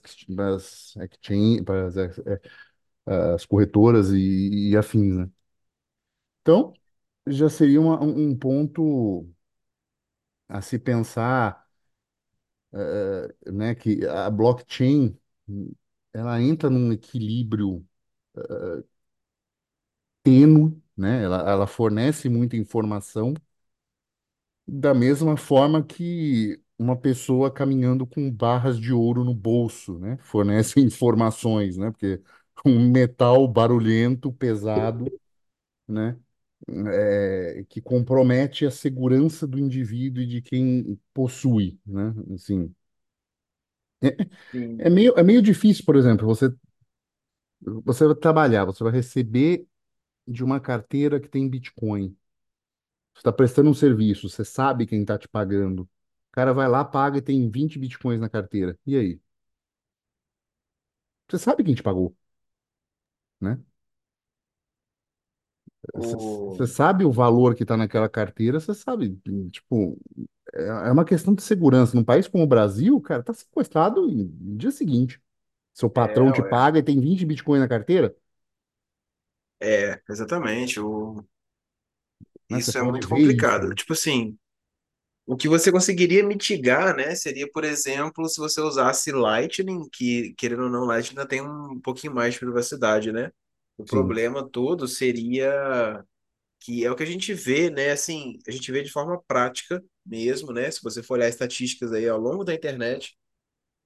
[0.97, 2.12] exchange, para as, é,
[3.07, 5.29] é, as corretoras e, e afins, né?
[6.41, 6.73] Então,
[7.27, 9.27] já seria uma- um ponto
[10.47, 11.67] a se pensar,
[12.73, 15.17] eh, né, que a blockchain
[16.13, 17.85] ela entra num equilíbrio
[20.23, 21.23] tênue, né?
[21.23, 23.33] Ela, ela fornece muita informação,
[24.67, 30.18] da mesma forma que uma pessoa caminhando com barras de ouro no bolso, né?
[30.22, 31.92] Fornece informações, né?
[31.92, 32.22] Porque
[32.65, 35.13] um metal barulhento, pesado,
[35.88, 36.18] né?
[36.70, 42.13] É, que compromete a segurança do indivíduo e de quem possui, né?
[42.36, 42.74] Assim,
[44.52, 44.86] Sim.
[44.86, 46.52] é meio, é meio difícil, por exemplo, você,
[47.84, 49.68] você vai trabalhar, você vai receber
[50.28, 52.15] de uma carteira que tem Bitcoin.
[53.13, 55.89] Você está prestando um serviço, você sabe quem está te pagando.
[56.32, 58.78] O cara vai lá, paga e tem 20 bitcoins na carteira.
[58.86, 59.22] E aí?
[61.30, 62.13] Você sabe quem te pagou,
[63.42, 63.60] né?
[66.58, 66.68] Você O...
[66.68, 69.15] sabe o valor que está naquela carteira, você sabe.
[69.52, 69.98] Tipo,
[70.54, 71.96] é é uma questão de segurança.
[71.96, 75.22] Num país como o Brasil, cara, tá sequestrado no dia seguinte.
[75.74, 76.44] Seu patrão É, te ué.
[76.44, 78.15] paga e tem 20 bitcoins na carteira,
[79.62, 80.80] É, exatamente.
[80.80, 81.24] O...
[82.50, 82.60] né?
[82.62, 83.74] Você Isso é pode muito ver isso, complicado.
[83.74, 83.76] né?
[83.76, 84.38] Tipo assim,
[85.30, 90.63] o que você conseguiria mitigar, né, seria, por exemplo, se você usasse Lightning, que, querendo
[90.63, 93.32] ou não, Lightning ainda tem um pouquinho mais de privacidade, né?
[93.78, 96.04] O Sim, problema todo seria
[96.62, 97.92] que é o que a gente vê, né?
[97.92, 100.70] Assim, a gente vê de forma prática mesmo, né?
[100.72, 103.18] Se você for olhar estatísticas aí ao longo da internet,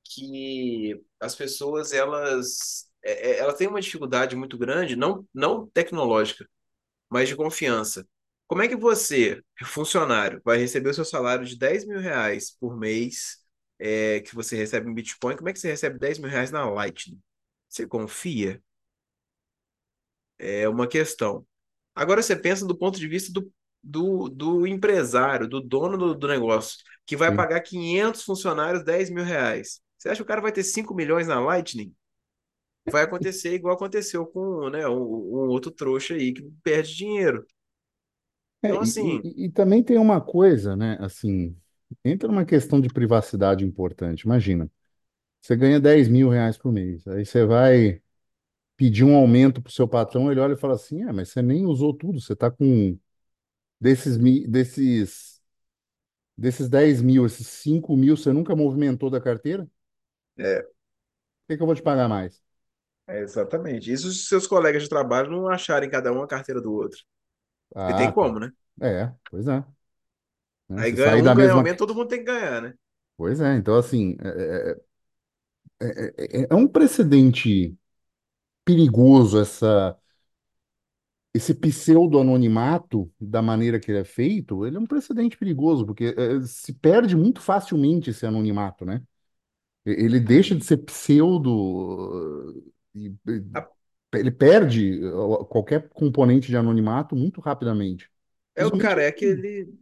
[0.04, 6.48] que as pessoas elas é, é, elas têm uma dificuldade muito grande, não não tecnológica,
[7.10, 8.08] mas de confiança.
[8.54, 12.78] Como é que você, funcionário, vai receber o seu salário de dez mil reais por
[12.78, 13.40] mês,
[13.80, 15.36] é, que você recebe em Bitcoin?
[15.36, 17.20] Como é que você recebe dez mil reais na Lightning?
[17.68, 18.62] Você confia?
[20.38, 21.48] É uma questão.
[21.96, 26.28] Agora você pensa do ponto de vista do, do, do empresário, do dono do, do
[26.28, 27.36] negócio, que vai sim.
[27.36, 29.82] pagar 500 funcionários dez mil reais.
[29.98, 31.92] Você acha que o cara vai ter 5 milhões na Lightning?
[32.92, 37.48] Vai acontecer igual aconteceu com, né, um, um outro trouxa aí que perde dinheiro.
[38.64, 40.98] É, Então, e, assim, e, e também tem uma coisa, né?
[41.00, 41.56] Assim,
[42.04, 44.22] entra numa questão de privacidade importante.
[44.24, 44.70] Imagina,
[45.42, 48.02] você ganha 10 mil reais por mês, aí você vai
[48.78, 51.42] pedir um aumento para o seu patrão, ele olha e fala assim: Ah, mas você
[51.42, 52.98] nem usou tudo, você está com
[53.82, 55.42] desses, mi- desses,
[56.38, 59.66] desses 10 mil, esses 5 mil, você nunca movimentou da carteira?
[59.66, 59.72] Por
[60.38, 60.66] é,
[61.48, 62.42] que que eu vou te pagar mais?
[63.08, 63.92] é exatamente.
[63.92, 67.00] Isso se seus colegas de trabalho não acharem cada um a carteira do outro.
[67.80, 68.14] Porque tem Ah, tá.
[68.14, 68.52] como, né?
[68.82, 69.64] É, pois é.
[70.70, 70.82] né?
[70.82, 71.54] Aí Se ganha sair um, da ganha mesma.
[71.54, 72.74] aumento, todo mundo tem que ganhar, né?
[73.18, 74.76] Pois é, então assim, é,
[75.82, 77.76] é, é, é é um precedente
[78.66, 79.98] perigoso essa
[81.34, 86.42] esse pseudo-anonimato, da maneira que ele é feito, ele é um precedente perigoso, porque eh,
[86.46, 89.02] se perde muito facilmente esse anonimato, né?
[89.86, 92.64] E- Ele deixa de ser pseudo,
[92.96, 93.73] e, e A-
[94.14, 95.02] ele perde
[95.50, 98.10] qualquer componente de anonimato muito rapidamente.
[98.56, 99.74] É o cara, é aquele.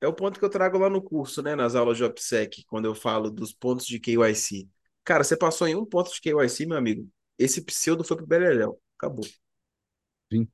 [0.00, 1.54] É o ponto que eu trago lá no curso, né?
[1.54, 4.68] Nas aulas de OPSEC, quando eu falo dos pontos de KYC.
[5.04, 7.08] Cara, você passou em um ponto de KYC, meu amigo.
[7.38, 8.80] Esse pseudo foi pro Beleléu.
[8.98, 9.24] Acabou.
[10.32, 10.48] sim.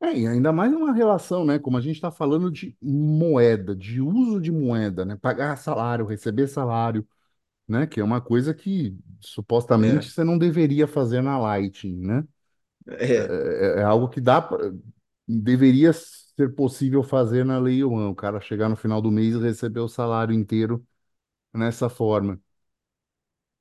[0.00, 1.58] É, e ainda mais uma relação, né?
[1.58, 5.16] Como a gente está falando de moeda, de uso de moeda, né?
[5.16, 7.06] Pagar salário, receber salário.
[7.68, 7.86] Né?
[7.86, 10.12] Que é uma coisa que supostamente É.
[10.12, 12.24] você não deveria fazer na Lightning, né?
[12.86, 13.34] É,
[13.76, 14.58] É, é algo que dá, pra-
[15.26, 19.38] deveria ser possível fazer na Lei One, o cara chegar no final do mês e
[19.40, 20.86] receber o salário inteiro
[21.54, 22.40] nessa forma.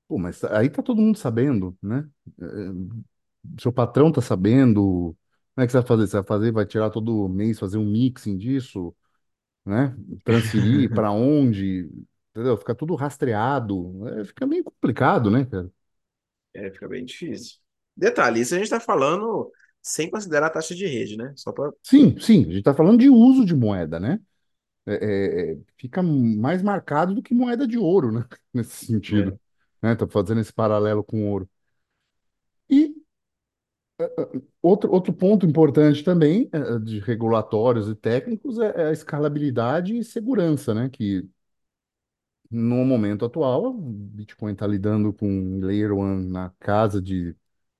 [0.08, 2.08] Pô, mas aí tá todo mundo sabendo, né?
[2.40, 2.46] É,
[3.62, 5.16] seu patrão tá sabendo.
[5.56, 6.08] Como é que você vai fazer?
[6.08, 8.96] Você vai fazer, vai tirar todo mês, fazer um mixing disso,
[9.66, 9.98] né?
[10.26, 11.90] Transferir para onde?
[12.34, 12.58] Entendeu?
[12.58, 14.08] Fica tudo rastreado.
[14.20, 15.70] É, fica meio complicado, né, cara?
[16.54, 17.58] é, fica bem difícil.
[17.96, 21.34] Detalhe, isso a gente está falando sem considerar a taxa de rede, né?
[21.36, 21.72] Só para.
[21.84, 24.20] Sim, sim, a gente tá falando de uso de moeda, né?
[24.86, 28.26] É, é, é, fica mais marcado do que moeda de ouro, né?
[28.54, 29.40] Nesse sentido,
[29.82, 29.96] né?
[29.96, 31.50] Tô fazendo esse paralelo com ouro.
[32.70, 32.94] E
[34.62, 36.50] Outro, outro ponto importante também,
[36.84, 40.90] de regulatórios e técnicos é, é a escalabilidade e segurança, né?
[40.90, 41.28] Que
[42.54, 47.36] no momento atual, o Bitcoin está lidando com Layer one na casa de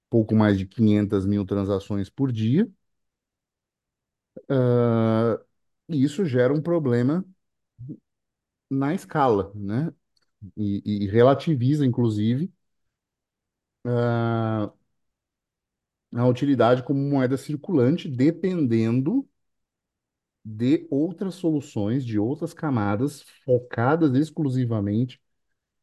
[0.10, 2.70] pouco mais de 500 mil transações por dia.
[4.50, 5.40] ah,
[5.90, 7.26] e isso gera um problema
[8.70, 9.92] na escala, né?
[10.58, 12.52] E, e relativiza, inclusive,
[13.86, 14.74] ah,
[16.16, 19.28] a utilidade como moeda circulante, dependendo
[20.44, 25.22] de outras soluções, de outras camadas focadas exclusivamente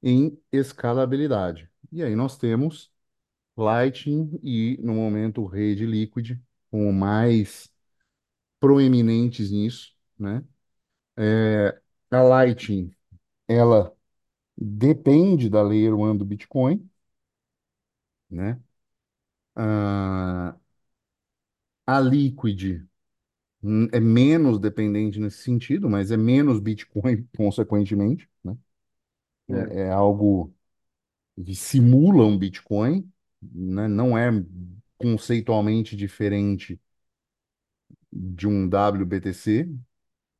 [0.03, 1.71] em escalabilidade.
[1.93, 2.93] E aí nós temos
[3.57, 6.39] Lightning e, no momento, rede Liquid
[6.71, 7.71] como mais
[8.61, 10.45] proeminentes nisso, né?
[11.19, 12.93] É, a Lightning,
[13.49, 13.95] ela
[14.57, 16.89] depende da Layer 1 do Bitcoin,
[18.31, 18.61] né?
[19.57, 20.57] Ah,
[21.87, 22.89] a Liquid
[23.93, 28.57] é menos dependente nesse sentido, mas é menos Bitcoin, consequentemente, né?
[29.53, 29.71] É.
[29.73, 30.55] É, é algo
[31.45, 33.11] que simula um Bitcoin,
[33.43, 33.89] né?
[33.89, 34.31] Não é
[34.99, 36.81] conceitualmente diferente
[38.13, 39.69] de um WBTC,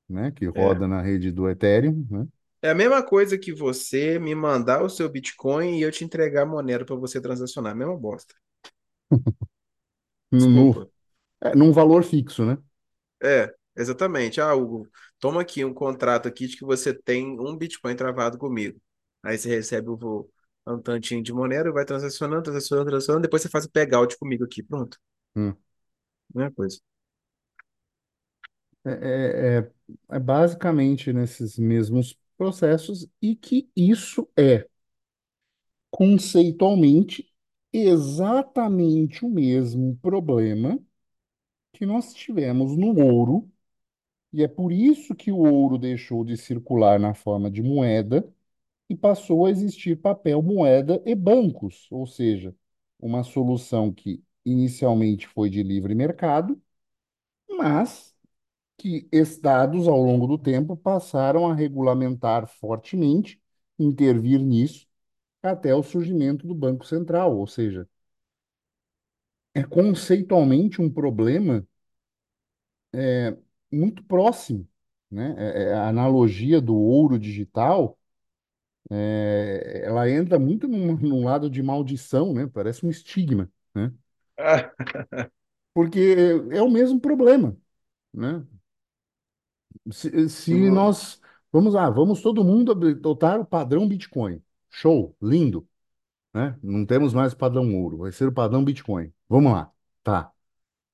[0.09, 0.31] né?
[0.33, 0.75] Que É.
[0.75, 2.29] roda na rede do Ethereum, né?
[2.63, 6.43] É a mesma coisa que você me mandar o seu Bitcoin e eu te entregar
[6.43, 7.77] a Monero para você transacionar.
[7.77, 8.35] Mesma bosta.
[10.33, 10.85] No, no-
[11.43, 12.59] é, num valor fixo, né?
[13.23, 14.41] É, exatamente.
[14.41, 18.81] Ah, Hugo, toma aqui um contrato aqui de que você tem um Bitcoin travado comigo.
[19.23, 20.29] Aí você recebe o
[20.67, 24.63] um tantinho de Monero, vai transacionando, transacionando, transacionando, depois você faz o payout comigo aqui.
[24.63, 24.99] Pronto.
[25.37, 25.55] Hum.
[26.35, 26.79] Mesma coisa.
[28.85, 29.71] É, é, é
[30.17, 34.67] é basicamente nesses mesmos processos e que isso é
[35.91, 37.29] conceitualmente
[37.73, 40.79] exatamente o mesmo problema
[41.81, 43.51] que nós tivemos no ouro,
[44.33, 48.29] e é por isso que o ouro deixou de circular na forma de moeda
[48.89, 52.55] e passou a existir papel moeda e bancos, ou seja,
[53.01, 56.61] uma solução que inicialmente foi de livre mercado,
[57.49, 58.15] mas
[58.79, 63.41] que estados ao longo do tempo passaram a regulamentar fortemente,
[63.79, 64.87] intervir nisso,
[65.43, 67.89] até o surgimento do Banco Central, ou seja,
[69.55, 71.67] é conceitualmente um problema
[73.73, 74.69] muito próximo,
[75.11, 75.35] né?
[75.39, 77.99] É- é a analogia do ouro digital
[78.91, 82.47] é, ela entra muito num, num lado de maldição, né?
[82.47, 83.93] Parece um estigma, né?
[85.75, 86.01] Porque
[86.53, 87.57] é o mesmo problema,
[88.15, 88.47] né?
[89.93, 91.21] Se, se nós
[91.53, 94.43] vamos lá, vamos todo mundo adotar o padrão Bitcoin.
[94.71, 95.67] Show, lindo,
[96.35, 96.59] né?
[96.63, 99.13] Não temos mais o padrão ouro, vai ser o padrão Bitcoin.
[99.29, 99.73] Vamos lá,
[100.05, 100.33] tá.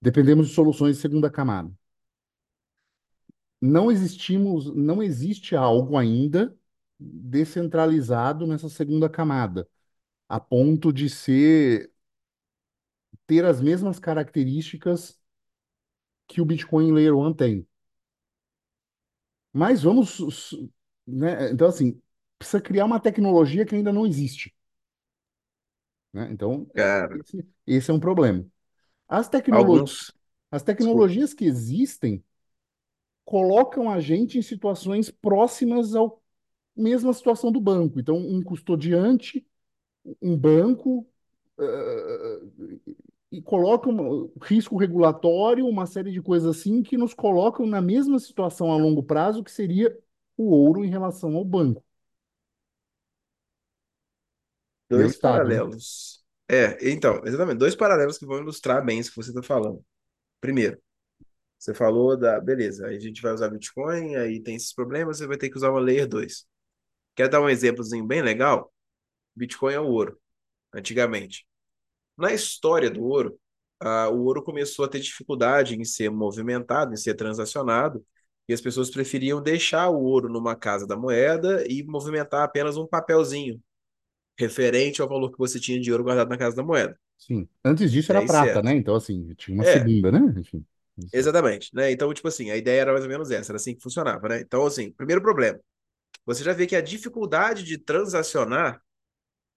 [0.03, 1.73] Dependemos de soluções de segunda camada.
[3.67, 6.57] Não existimos, não existe algo ainda
[6.99, 9.69] descentralizado nessa segunda camada,
[10.29, 11.93] a ponto de ser
[13.27, 15.19] ter as mesmas características
[16.29, 17.67] que o Bitcoin Layer 1 tem.
[19.53, 20.19] Mas vamos,
[21.07, 21.51] né?
[21.51, 22.01] Então, assim,
[22.39, 24.55] precisa criar uma tecnologia que ainda não existe,
[26.13, 26.29] né?
[26.31, 28.47] Então, cara, esse, esse é um problema.
[29.09, 30.13] As tecnolo alguns.
[30.51, 31.15] as Desculpa.
[31.15, 32.25] tecnologias que existem
[33.27, 36.03] colocam a gente em situações próximas à
[36.77, 38.01] mesma situação do banco.
[38.01, 39.47] Então, um custodiante,
[40.23, 41.07] um banco,
[41.61, 42.41] eh,
[43.33, 48.19] e colocam um risco regulatório, uma série de coisas assim que nos colocam na mesma
[48.19, 49.97] situação a longo prazo que seria
[50.37, 51.85] o ouro em relação ao banco.
[54.93, 55.61] Meu Dois estado, né?
[55.61, 56.25] paralelos.
[56.49, 59.85] É, então, exatamente, dois paralelos que vão ilustrar bem isso que você está falando.
[60.41, 60.81] Primeiro,
[61.59, 65.27] você falou da, beleza, aí a gente vai usar Bitcoin, aí tem esses problemas, você
[65.27, 66.47] vai ter que usar uma Layer 2.
[67.17, 68.73] Quer dar um exemplozinho bem legal?
[69.37, 70.19] Bitcoin é o ouro,
[70.75, 71.47] antigamente.
[72.17, 73.39] Na história do ouro,
[73.81, 78.05] ah, o ouro começou a ter dificuldade em ser movimentado, em ser transacionado,
[78.49, 82.87] e as pessoas preferiam deixar o ouro numa casa da moeda e movimentar apenas um
[82.87, 83.61] papelzinho
[84.39, 86.99] referente ao valor que você tinha de ouro guardado na casa da moeda.
[87.19, 87.49] Sim.
[87.65, 88.63] Antes disso era aí, prata, certo?
[88.63, 88.75] né?
[88.77, 90.21] Então, assim, tinha uma É, segunda, né?
[90.41, 90.65] Enfim.
[91.13, 91.91] Exatamente, né?
[91.91, 94.41] Então, tipo assim, a ideia era mais ou menos essa, era assim que funcionava, né?
[94.41, 95.59] Então, assim, primeiro problema,
[96.25, 98.81] você já vê que a dificuldade de transacionar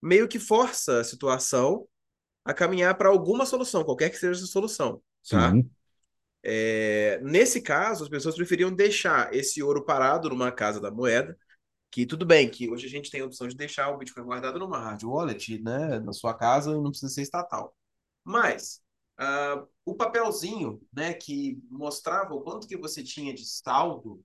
[0.01, 1.87] meio que força a situação
[2.43, 5.51] a caminhar para alguma solução, qualquer que seja essa solução, tá?
[5.51, 5.69] Sim.
[6.41, 11.37] É, nesse caso, as pessoas preferiam deixar esse ouro parado numa casa da moeda,
[11.91, 14.59] que tudo bem, que hoje a gente tem a opção de deixar o Bitcoin guardado
[14.59, 17.75] numa hard wallet, né, na sua casa, e não precisa ser estatal.
[18.23, 18.81] Mas
[19.19, 24.23] ah, o papelzinho, né, que mostrava o quanto que você tinha de saldo,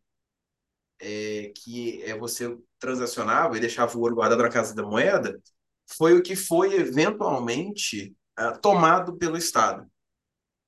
[1.00, 5.40] é, que é você transacionava e deixava o ouro guardado na casa da moeda,
[5.86, 9.86] foi o que foi eventualmente ah, tomado pelo Estado.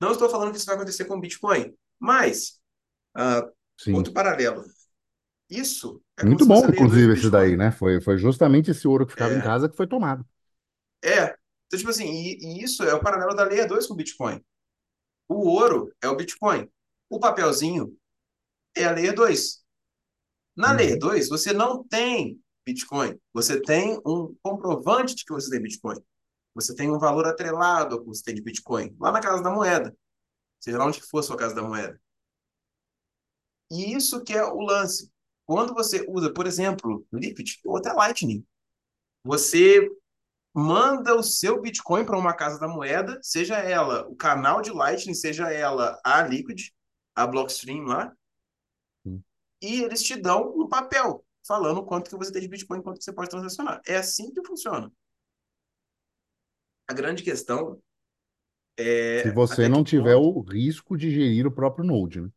[0.00, 2.60] Não estou falando que isso vai acontecer com o Bitcoin, mas
[3.90, 4.64] outro paralelo.
[5.50, 7.70] Isso é Muito bom, a Layer 2 do inclusive, esse daí, né?
[7.70, 10.24] Foi, foi justamente esse ouro que ficava em É, casa que foi tomado.
[11.04, 11.36] é.
[11.66, 14.44] Então, tipo assim, e, e isso é o paralelo da Layer 2 com o Bitcoin.
[15.28, 16.70] O ouro é o Bitcoin.
[17.10, 17.96] O papelzinho
[18.74, 19.64] é a Layer 2.
[20.56, 21.00] Na Layer Uhum.
[21.00, 23.18] 2, você não tem Bitcoin.
[23.32, 25.96] Você tem um comprovante de que você tem Bitcoin.
[26.54, 28.96] Você tem um valor atrelado ao que você tem de Bitcoin.
[28.98, 29.96] Lá na casa da moeda.
[30.58, 32.00] Seja lá onde for a sua casa da moeda.
[33.70, 35.12] E isso que é o lance.
[35.44, 38.44] Quando você usa, por exemplo, Liquid ou até Lightning,
[39.22, 39.88] você
[40.56, 45.14] manda o seu Bitcoin para uma casa da moeda, seja ela o canal de Lightning,
[45.14, 46.70] seja ela a Liquid,
[47.14, 48.12] a Blockstream lá,
[49.04, 49.24] Sim.
[49.62, 53.04] e eles te dão um papel falando quanto que você tem de Bitcoin, quanto que
[53.04, 53.80] você pode transacionar.
[53.86, 54.90] É assim que funciona.
[56.88, 57.80] A grande questão
[59.14, 60.16] Se é você até que não tiver ponto.
[60.16, 62.30] o risco de gerir o próprio Node, né?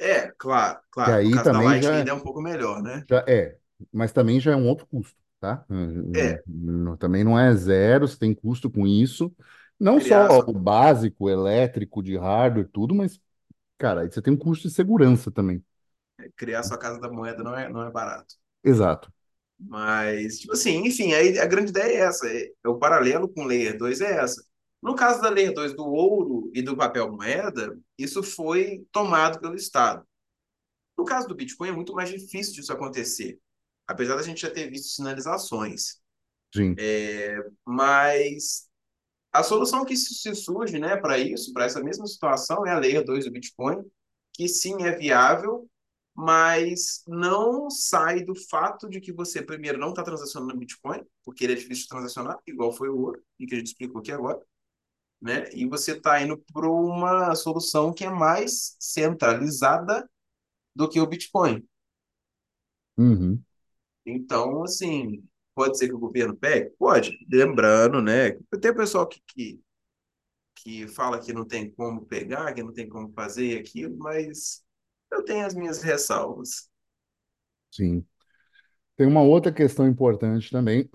[0.00, 1.20] É, claro, Que claro.
[1.22, 3.04] No aí também Lightning já, ainda é um pouco melhor, né?
[3.08, 3.58] já é,
[3.92, 5.64] mas também já é um outro custo, tá?
[6.14, 6.42] É,
[6.98, 9.34] Também não é zero, você tem custo com isso.
[9.78, 13.20] Não só o básico, elétrico, de hardware, tudo, mas,
[13.78, 15.62] cara, aí você tem um custo de segurança também.
[16.36, 18.34] criar sua casa da moeda não é, não é barato.
[18.64, 19.12] Exato.
[19.58, 22.28] Mas, tipo assim, enfim, aí a grande ideia é essa.
[22.28, 24.44] É, é o paralelo com Layer 2 é essa.
[24.80, 29.56] No caso da Layer 2 do ouro e do papel moeda, isso foi tomado pelo
[29.56, 30.04] Estado.
[30.96, 33.38] No caso do Bitcoin, é muito mais difícil disso acontecer,
[33.88, 36.00] apesar da gente já ter visto sinalizações.
[36.54, 36.76] Sim.
[37.64, 38.68] Mas
[39.32, 43.04] a solução que se surge né, para isso, para essa mesma situação, é a Layer
[43.04, 43.84] 2 do Bitcoin,
[44.32, 45.68] que sim é viável,
[46.14, 51.44] mas não sai do fato de que você, primeiro, não está transacionando no Bitcoin, porque
[51.44, 54.10] ele é difícil de transacionar, igual foi o ouro, e que a gente explicou aqui
[54.10, 54.40] agora,
[55.20, 55.48] né?
[55.52, 60.08] E você está indo para uma solução que é mais centralizada
[60.74, 61.64] do que o Bitcoin.
[62.96, 63.40] Uhum.
[64.10, 66.70] Então, assim, pode ser que o governo pegue?
[66.78, 67.18] Pode.
[67.30, 68.32] Lembrando, né?
[68.60, 69.60] Tem pessoal que, que,
[70.56, 74.64] que fala que não tem como pegar, que não tem como fazer aquilo, mas
[75.12, 76.68] eu tenho as minhas ressalvas.
[77.70, 78.04] Sim.
[78.96, 80.88] Tem uma outra questão importante também,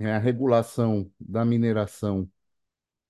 [0.00, 2.28] é a regulação da mineração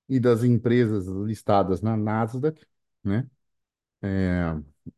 [0.09, 2.67] e das empresas listadas na Nasdaq,
[3.05, 3.29] né?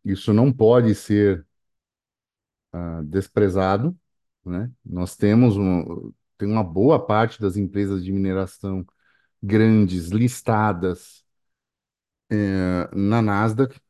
[0.05, 1.47] Isso não pode ser
[2.73, 3.97] ah, desprezado,
[4.45, 4.71] né?
[4.85, 8.87] Nós temos um, tem uma boa parte das empresas de mineração
[9.43, 11.25] grandes listadas
[12.31, 13.81] eh, na Nasdaq,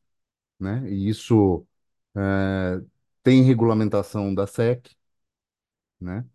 [0.59, 0.83] né?
[0.89, 1.67] E isso
[2.15, 2.81] eh,
[3.23, 4.91] tem regulamentação da SEC,
[5.99, 6.25] né?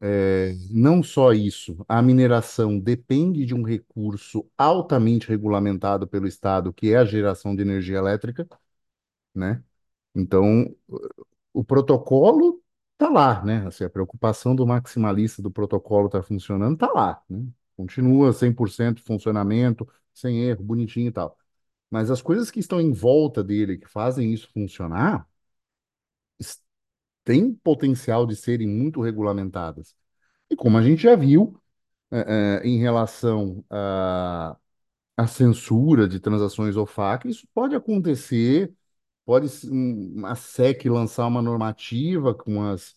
[0.00, 6.92] Eh, não só isso, a mineração depende de um recurso altamente regulamentado pelo Estado, que
[6.92, 8.46] é a geração de energia elétrica,
[9.34, 9.62] né?
[10.14, 10.74] Então,
[11.60, 12.62] o protocolo
[12.98, 13.66] tá lá, né?
[13.66, 17.46] Assim, a preocupação do maximalista do protocolo tá funcionando, tá lá, né?
[17.76, 21.36] Continua 100% de funcionamento, sem erro, bonitinho e tal.
[21.90, 25.28] Mas as coisas que estão em volta dele, que fazem isso funcionar,
[27.24, 29.94] têm potencial de serem muito regulamentadas.
[30.50, 31.60] E como a gente já viu,
[32.12, 34.56] eh, eh, em relação à
[35.16, 38.74] à censura de transações OFAC, isso pode acontecer
[39.26, 39.48] Pode
[40.26, 42.96] a SEC lançar uma normativa com as,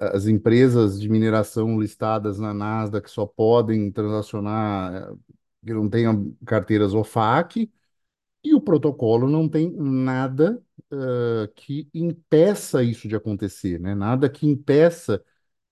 [0.00, 5.16] as empresas de mineração listadas na Nasdaq que só podem transacionar, eh,
[5.66, 7.70] que não tenham carteiras OFAC,
[8.44, 10.62] e o protocolo não tem nada,
[10.92, 13.94] eh, que impeça isso de acontecer, né?
[13.94, 15.24] Nada que impeça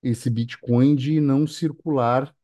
[0.02, 2.34] esse Bitcoin de não circular,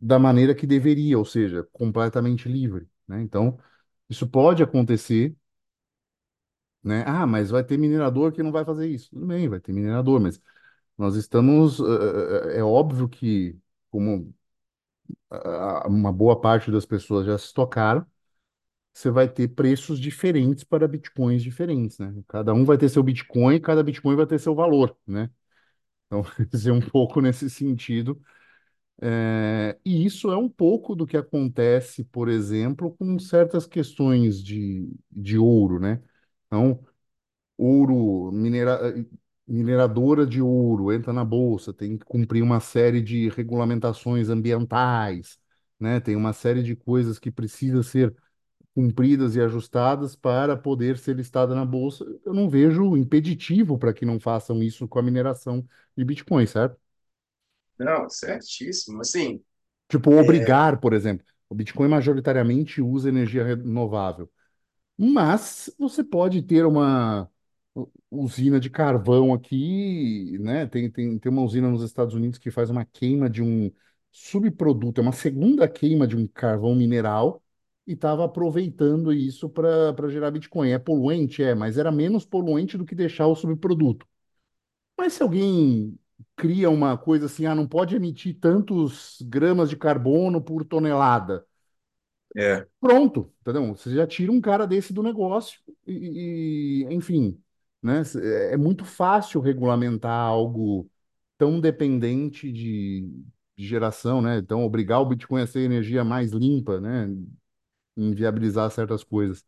[0.00, 3.20] da maneira que deveria, ou seja, completamente livre, né?
[3.22, 3.58] Então,
[4.10, 5.36] isso pode acontecer,
[6.82, 7.04] né?
[7.06, 9.10] Ah, mas vai ter minerador que não vai fazer isso.
[9.10, 10.40] Tudo bem, vai ter minerador, mas
[10.98, 13.58] nós estamos, eh, eh, é óbvio que,
[13.90, 14.34] como
[15.86, 18.06] uma boa parte das pessoas já se tocaram,
[18.94, 22.14] você vai ter preços diferentes para bitcoins diferentes, né?
[22.28, 25.30] Cada um vai ter seu Bitcoin, cada Bitcoin vai ter seu valor, né?
[26.06, 28.20] Então, quer dizer, um pouco nesse sentido.
[29.02, 34.88] É, e isso é um pouco do que acontece, por exemplo, com certas questões de,
[35.10, 36.02] de ouro, né?
[36.46, 36.84] Então,
[37.58, 38.94] ouro, minera,
[39.46, 45.38] mineradora de ouro entra na bolsa, tem que cumprir uma série de regulamentações ambientais,
[45.80, 46.00] né?
[46.00, 48.14] Tem uma série de coisas que precisa ser
[48.74, 52.04] cumpridas e ajustadas para poder ser listada na bolsa.
[52.24, 55.64] Eu não vejo impeditivo para que não façam isso com a mineração
[55.96, 56.78] de Bitcoin, certo?
[57.80, 59.00] Não, certíssimo.
[59.00, 59.42] Assim,
[59.88, 61.24] Tipo, obrigar, por exemplo.
[61.48, 64.30] O Bitcoin majoritariamente usa energia renovável.
[64.98, 67.30] Mas você pode ter uma
[68.10, 70.66] usina de carvão aqui, né?
[70.66, 73.72] Tem, tem, tem uma usina nos Estados Unidos que faz uma queima de um
[74.12, 77.42] subproduto, é uma segunda queima de um carvão mineral
[77.86, 80.70] e estava aproveitando isso para para gerar Bitcoin.
[80.70, 81.42] É poluente?
[81.42, 84.06] É, mas era menos poluente do que deixar o subproduto.
[84.96, 85.98] Mas se alguém
[86.36, 91.46] cria uma coisa assim, ah, não pode emitir tantos gramas de carbono por tonelada.
[92.36, 92.66] é.
[92.80, 93.66] Pronto, entendeu?
[93.76, 97.38] Você já tira um cara desse do negócio e, e, enfim,
[97.82, 98.02] né?
[98.52, 100.90] É muito fácil regulamentar algo
[101.36, 103.06] tão dependente de,
[103.56, 104.38] de geração, né?
[104.38, 107.06] Então, obrigar o Bitcoin a ser energia mais limpa, né?
[107.96, 109.44] Inviabilizar certas coisas.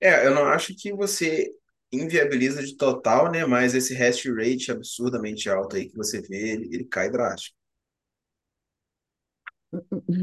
[0.00, 1.54] É, eu não acho que você
[1.92, 3.44] inviabiliza de total, né?
[3.46, 7.56] Mas esse hash rate absurdamente alto aí que você vê, ele, ele cai drástico.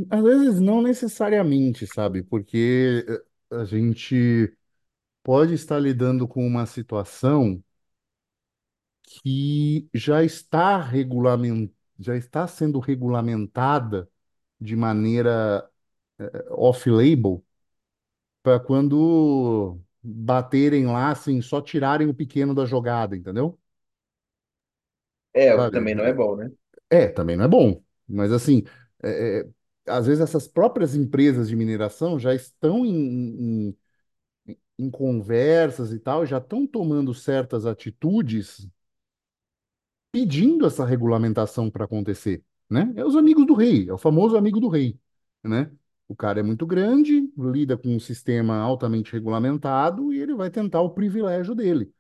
[0.10, 2.22] Às vezes não necessariamente, sabe?
[2.24, 3.06] Porque
[3.52, 4.56] eh, a gente
[5.24, 7.64] pode estar lidando com uma situação
[9.04, 11.72] que já está regulament...
[11.98, 14.10] já está sendo regulamentada
[14.60, 15.70] de maneira
[16.20, 17.44] eh, off-label
[18.44, 23.60] para quando baterem lá, assim, só tirarem o pequeno da jogada, entendeu?
[25.34, 25.76] É, o que Sabe?
[25.76, 26.52] também não é bom, né?
[26.90, 28.64] É, também não é bom, mas assim,
[29.04, 29.50] é, é,
[29.88, 33.78] às vezes essas próprias empresas de mineração já estão em, em,
[34.78, 38.68] em conversas e tal, já estão tomando certas atitudes
[40.12, 42.92] pedindo essa regulamentação para acontecer, né?
[42.96, 45.00] É os amigos do rei, é o famoso amigo do rei,
[45.44, 45.72] né?
[46.10, 50.82] O cara é muito grande, lida com um sistema altamente regulamentado e ele vai tentar
[50.82, 51.94] o privilégio dele.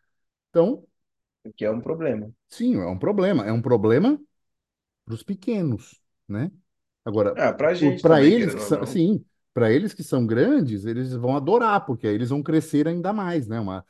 [0.49, 0.86] Então,
[1.43, 2.32] O que é um problema.
[2.49, 3.45] sim, é um problema.
[3.45, 4.20] É um problema
[5.05, 6.51] para os pequenos, né?
[7.05, 11.14] Agora, Ah, pra gente para eles que são, sim, para eles que são grandes, eles
[11.14, 13.60] vão adorar, porque aí eles vão crescer ainda mais, né?
[13.60, 13.86] Uma,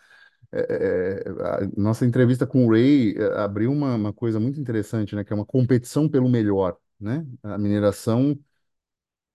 [0.53, 5.15] é, é, a nossa entrevista com o Ray é, abriu uma, uma coisa muito interessante,
[5.15, 5.23] né?
[5.23, 7.25] Que é uma competição pelo melhor, né?
[7.43, 8.39] A mineração,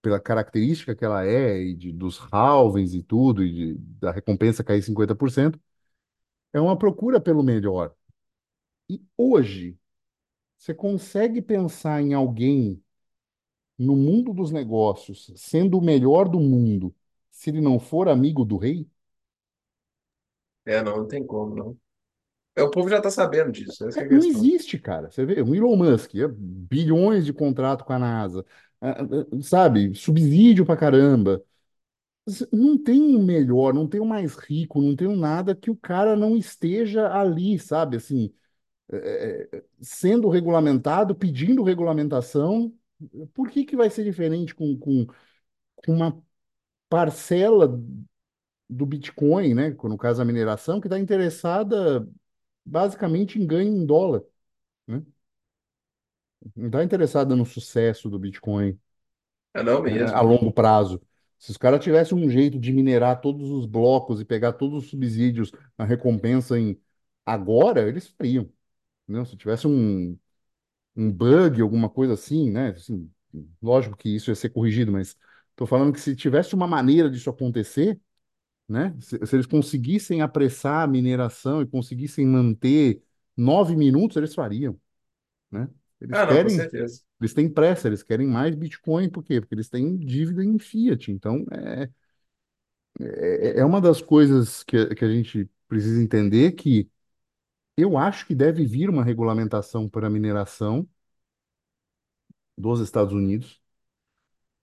[0.05, 4.63] pela característica que ela é, e de, dos halvings e tudo, e de- da recompensa
[4.63, 5.59] cair 50%,
[6.53, 7.93] é uma procura pelo melhor.
[8.89, 9.77] E hoje,
[10.57, 12.83] você consegue pensar em alguém
[13.79, 16.95] no mundo dos negócios sendo o melhor do mundo,
[17.31, 18.87] se ele não for amigo do rei?
[20.65, 21.77] É, não, não tem como, não.
[22.55, 25.09] É, o povo já tá sabendo disso, É, é não existe, cara.
[25.11, 28.45] Você vê, o Elon Musk, é, bilhões de contrato com a NASA,
[29.43, 31.43] sabe, subsídio pra caramba.
[32.51, 35.75] Não tem um melhor, não tem um mais rico, não tem um nada que o
[35.77, 37.97] cara não esteja ali, sabe?
[37.97, 38.33] Assim,
[38.91, 42.73] é, sendo regulamentado, pedindo regulamentação.
[43.33, 45.07] Por que que vai ser diferente com, com,
[45.77, 46.21] com uma
[46.89, 47.67] parcela
[48.69, 49.69] do Bitcoin, né?
[49.83, 52.07] No caso da mineração, que está interessada
[52.65, 54.23] basicamente em ganho em dólar,
[54.87, 55.03] né?
[56.55, 58.77] Não está interessada no sucesso do Bitcoin,
[59.53, 60.21] É não né, a mesmo.
[60.21, 61.01] longo prazo.
[61.37, 64.89] Se os caras tivessem um jeito de minerar todos os blocos e pegar todos os
[64.89, 66.79] subsídios na recompensa em
[67.25, 68.49] agora, eles fariam,
[69.07, 69.25] né?
[69.25, 70.17] Se tivesse um,
[70.95, 72.69] um bug, alguma coisa assim, né?
[72.71, 73.11] Assim,
[73.61, 75.17] lógico que isso ia ser corrigido, mas
[75.51, 77.99] estou falando que se tivesse uma maneira disso acontecer,
[78.69, 78.95] né?
[79.01, 83.03] Se, se eles conseguissem apressar a mineração e conseguissem manter
[83.37, 84.79] nove minutos, eles fariam,
[85.51, 85.69] né?
[86.01, 87.03] Eles Ah, querem, certeza.
[87.19, 89.41] eles têm pressa, eles querem mais Bitcoin, por quê?
[89.41, 91.11] Porque eles têm dívida em fiat.
[91.11, 91.89] Então, é,
[92.99, 96.89] é, é uma das coisas que, que a gente precisa entender que
[97.77, 100.87] eu acho que deve vir uma regulamentação para a mineração
[102.57, 103.61] dos Estados Unidos.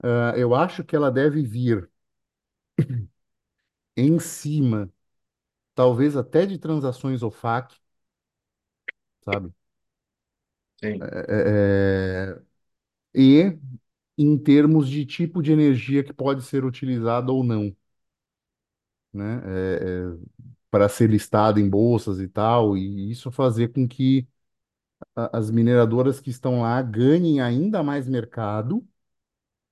[0.02, 1.90] Ah, eu acho que ela deve vir
[3.96, 4.92] em cima,
[5.74, 7.76] talvez até de transações OFAC,
[9.24, 9.52] sabe?
[10.82, 10.98] Sim.
[11.28, 12.42] É, é,
[13.14, 13.58] e
[14.18, 17.76] em termos de tipo de energia que pode ser utilizada ou não,
[19.12, 19.42] né?
[19.44, 20.18] É, é,
[20.70, 24.26] para ser listada em bolsas e tal, e isso fazer com que
[25.16, 28.86] a- as mineradoras que estão lá ganhem ainda mais mercado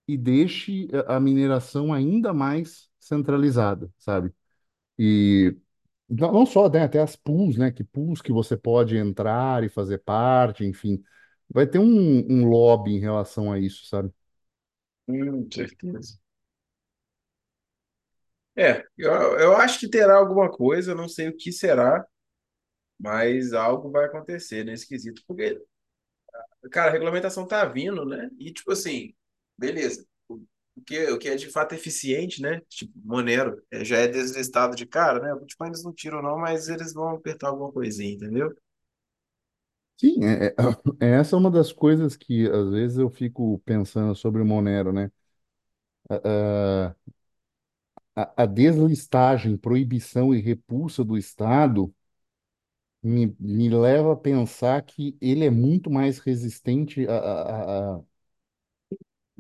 [0.09, 4.35] e deixe a a mineração ainda mais centralizada, sabe?
[4.99, 5.57] E
[6.11, 9.99] não só, né, até as pools, né, que pools que você pode entrar e fazer
[9.99, 11.03] parte, enfim,
[11.49, 11.85] vai ter um,
[12.31, 14.13] um lobby em relação a isso, sabe?
[15.09, 16.19] Hum, certeza.
[18.57, 22.05] É, eu, eu acho que terá alguma coisa, não sei o que será,
[22.99, 25.23] mas algo vai acontecer nesse quesito.
[25.27, 25.61] Porque,
[26.71, 28.31] cara, a regulamentação tá vindo, né?
[28.39, 29.15] E, tipo assim,
[29.57, 30.07] beleza.
[30.81, 32.61] O que, o que é de fato eficiente, né?
[32.69, 35.35] Tipo, Monero, é, já é deslistado de cara, né?
[35.35, 38.55] O Bitcoin eles não tiram, não, mas eles vão apertar alguma coisinha, entendeu?
[39.97, 40.55] Sim, é, é-
[41.01, 44.93] é essa é uma das coisas que às vezes eu fico pensando sobre o Monero,
[44.93, 45.11] né?
[48.15, 51.93] A, a, deslistagem, proibição e repulsa do Estado
[53.03, 58.03] me, me leva a pensar que ele é muito mais resistente a, a,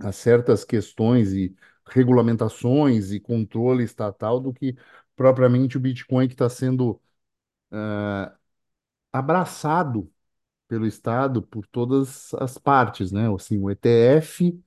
[0.01, 1.55] a certas questões e
[1.87, 4.77] regulamentações e controle estatal do que
[5.17, 7.01] propriamente o Bitcoin que está sendo
[9.13, 10.11] abraçado
[10.69, 13.33] pelo Estado por todas as partes, né?
[13.35, 14.61] Assim, o ETF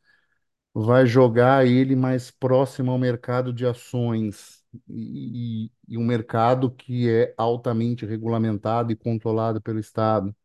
[0.73, 7.33] vai jogar ele mais próximo ao mercado de ações e, e um mercado que é
[7.37, 10.35] altamente regulamentado e controlado pelo Estado.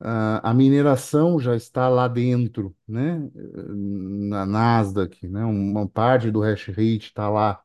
[0.00, 3.18] A a mineração já está lá dentro, né?
[3.34, 5.44] Na Nasdaq, né?
[5.44, 7.62] Uma parte do hash rate está lá.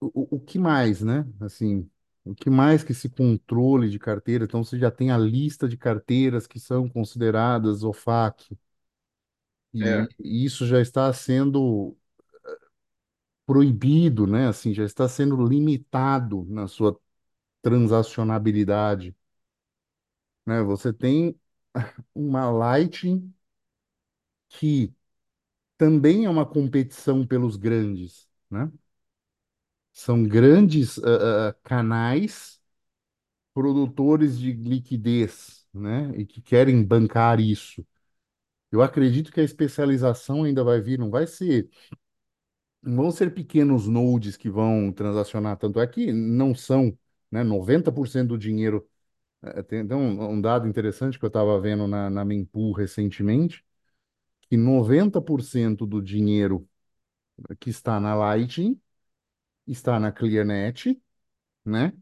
[0.00, 1.26] O, o que mais, né?
[1.40, 1.88] Assim,
[2.24, 4.44] o que mais que esse controle de carteira?
[4.44, 8.56] Então, você já tem a lista de carteiras que são consideradas OFAC,
[9.72, 11.96] e, É, e isso já está sendo
[13.46, 14.48] proibido, né?
[14.48, 16.98] Assim, já está sendo limitado na sua
[17.64, 19.16] transacionabilidade,
[20.46, 20.62] né?
[20.62, 21.38] Você tem
[22.14, 23.34] uma Lightning
[24.48, 24.92] que
[25.78, 28.72] também é uma competição pelos grandes, né?
[29.92, 32.60] São grandes ah, ah, canais
[33.54, 36.12] produtores de liquidez, né?
[36.16, 37.86] E que querem bancar isso.
[38.72, 41.70] Eu acredito que a especialização ainda vai vir, não vai ser,
[42.82, 46.96] não vão ser pequenos nodes que vão transacionar, tanto é que não são,
[47.34, 47.42] né?
[47.42, 48.88] 90% do dinheiro,
[49.42, 53.64] eh, tem, tem um, dado interessante que eu estava vendo na, na Mempool recentemente,
[54.42, 56.68] que 90% do dinheiro
[57.58, 58.80] que está na Lightning
[59.66, 61.00] está na ClearNet,
[61.64, 61.92] né?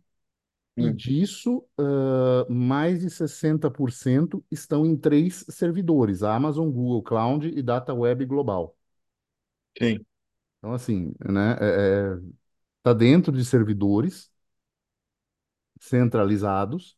[0.77, 7.49] E hum, disso, ah, mais de 60% estão em três servidores: a Amazon, Google Cloud
[7.49, 8.77] e Data Web Global.
[9.79, 10.05] sim.
[10.59, 12.21] Então, assim, né, é, é,
[12.83, 14.32] tá dentro de servidores
[15.83, 16.97] centralizados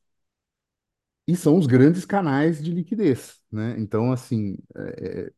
[1.26, 3.76] e são os grandes canais de liquidez, né?
[3.78, 5.32] Então, assim, é,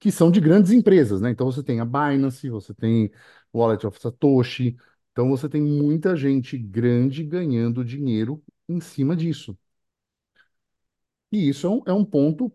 [0.00, 1.30] que são de grandes empresas, né?
[1.30, 3.10] Então, você tem a Binance, você tem
[3.52, 4.76] o Wallet of Satoshi,
[5.12, 9.56] então você tem muita gente grande ganhando dinheiro em cima disso.
[11.30, 12.50] E isso é um, é um ponto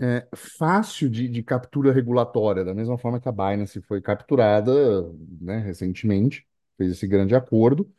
[0.00, 4.72] é, fácil de, de captura regulatória, da mesma forma que a Binance foi capturada,
[5.40, 7.90] né, recentemente, fez esse grande acordo.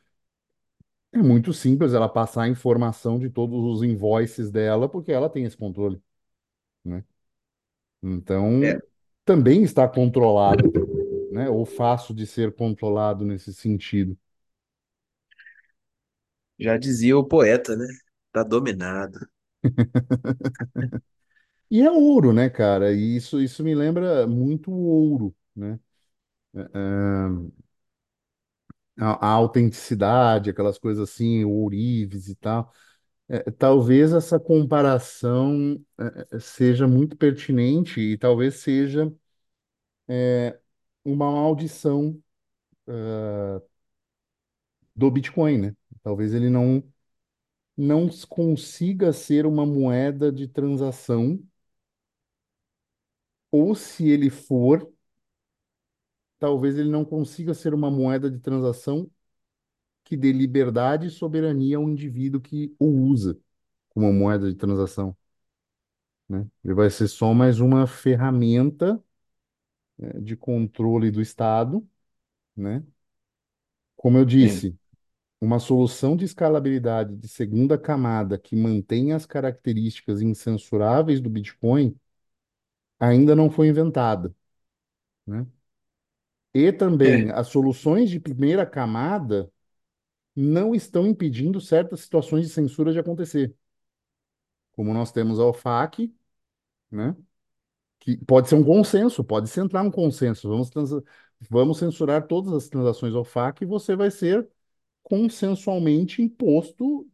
[1.12, 5.44] É muito simples ela passar a informação de todos os invoices dela, porque ela tem
[5.46, 6.02] esse controle,
[6.86, 7.04] né?
[8.62, 8.82] É, Então,
[9.26, 10.76] também está controlado,
[11.32, 14.18] né, ou fácil de ser controlado nesse sentido.
[16.60, 17.88] já dizia o poeta, né?
[18.32, 19.20] Tá dominado.
[21.72, 22.92] E é ouro, né, cara?
[22.94, 25.80] E isso, isso me lembra muito o ouro, né?
[29.00, 32.72] É, é, a, a autenticidade, aquelas coisas assim, ourives e tal.
[33.30, 39.12] É, talvez essa comparação é, é, seja muito pertinente e talvez seja
[41.04, 42.22] uma maldição
[44.96, 45.76] do Bitcoin, né?
[46.04, 46.84] Talvez ele não,
[47.78, 51.40] não consiga ser uma moeda de transação,
[53.52, 54.92] ou se ele for,
[56.40, 59.10] talvez ele não consiga ser uma moeda de transação
[60.04, 63.40] que dê liberdade e soberania ao indivíduo que o usa.
[63.90, 65.18] como moeda de transação,
[66.28, 66.48] né?
[66.64, 69.02] Ele vai ser só mais uma ferramenta,
[70.00, 71.88] eh, de controle do Estado,
[72.58, 72.84] né?
[73.96, 74.66] Como eu Sim.
[74.66, 74.76] disse,
[75.42, 81.96] uma solução de escalabilidade de segunda camada que mantenha as características incensuráveis do Bitcoin
[83.00, 84.34] ainda não foi inventada,
[85.28, 85.46] né?
[86.54, 89.52] E também as soluções de primeira camada
[90.36, 93.56] não estão impedindo certas situações de censura de acontecer,
[94.74, 96.14] como nós temos a OFAC,
[96.92, 97.16] né?
[98.00, 100.50] Que pode ser um consenso, pode se entrar um consenso.
[100.50, 100.92] Vamos, trans-
[101.50, 104.48] vamos censurar todas as transações OFAC e você vai ser
[105.04, 107.08] consensualmente imposto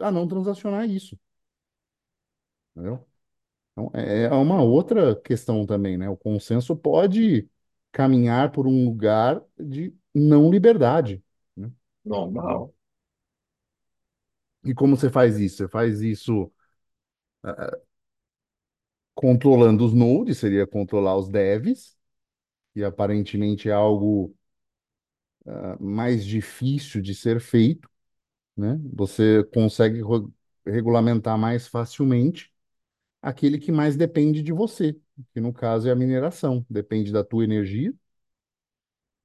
[0.00, 1.18] a não transacionar isso,
[2.74, 3.06] entendeu?
[3.72, 6.08] Então, é é uma outra questão também, né?
[6.10, 7.48] O consenso pode
[7.92, 11.22] caminhar por um lugar de não liberdade,
[11.56, 11.70] né?
[12.04, 12.72] Normal.
[14.64, 15.56] E como você faz isso?
[15.58, 16.50] Você faz isso
[19.14, 21.96] controlando os nodes, seria controlar os devs,
[22.76, 24.34] e aparentemente é algo
[25.46, 27.88] ah, mais difícil de ser feito,
[28.56, 28.80] né?
[28.94, 30.02] Você consegue
[30.66, 32.52] regulamentar mais facilmente
[33.22, 34.96] aquele que mais depende de você,
[35.34, 37.94] que no caso é a mineração, depende da tua energia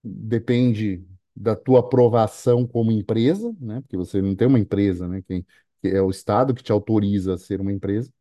[0.03, 3.81] depende da tua aprovação como empresa, né?
[3.81, 5.21] Porque você não tem uma empresa, né?
[5.27, 5.45] Quem,
[5.81, 8.11] que é o Estado que te autoriza a ser uma empresa.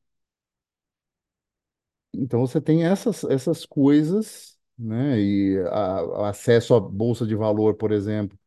[2.13, 5.21] Então você tem essas, essas coisas, né?
[5.21, 8.39] E a, acesso à bolsa de valor, por exemplo,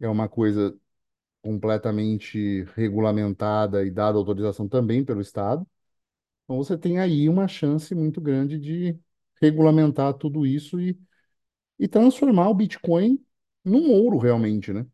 [0.00, 0.76] é uma coisa
[1.42, 5.66] completamente regulamentada e dada autorização também pelo Estado.
[6.52, 8.98] Então você tem aí uma chance muito grande de
[9.40, 10.98] regulamentar tudo isso e,
[11.78, 13.18] e transformar o Bitcoin
[13.64, 14.86] num ouro realmente, né?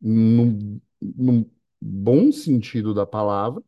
[0.00, 3.62] num, num bom sentido da palavra,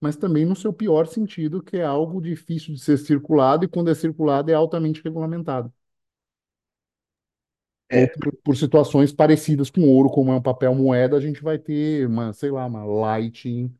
[0.00, 3.90] mas também no seu pior sentido, que é algo difícil de ser circulado e quando
[3.90, 5.72] é circulado é altamente regulamentado.
[7.92, 11.42] Ou É, por, por situações parecidas com ouro, como é um papel moeda, a gente
[11.42, 13.74] vai ter uma, sei lá, uma Lightning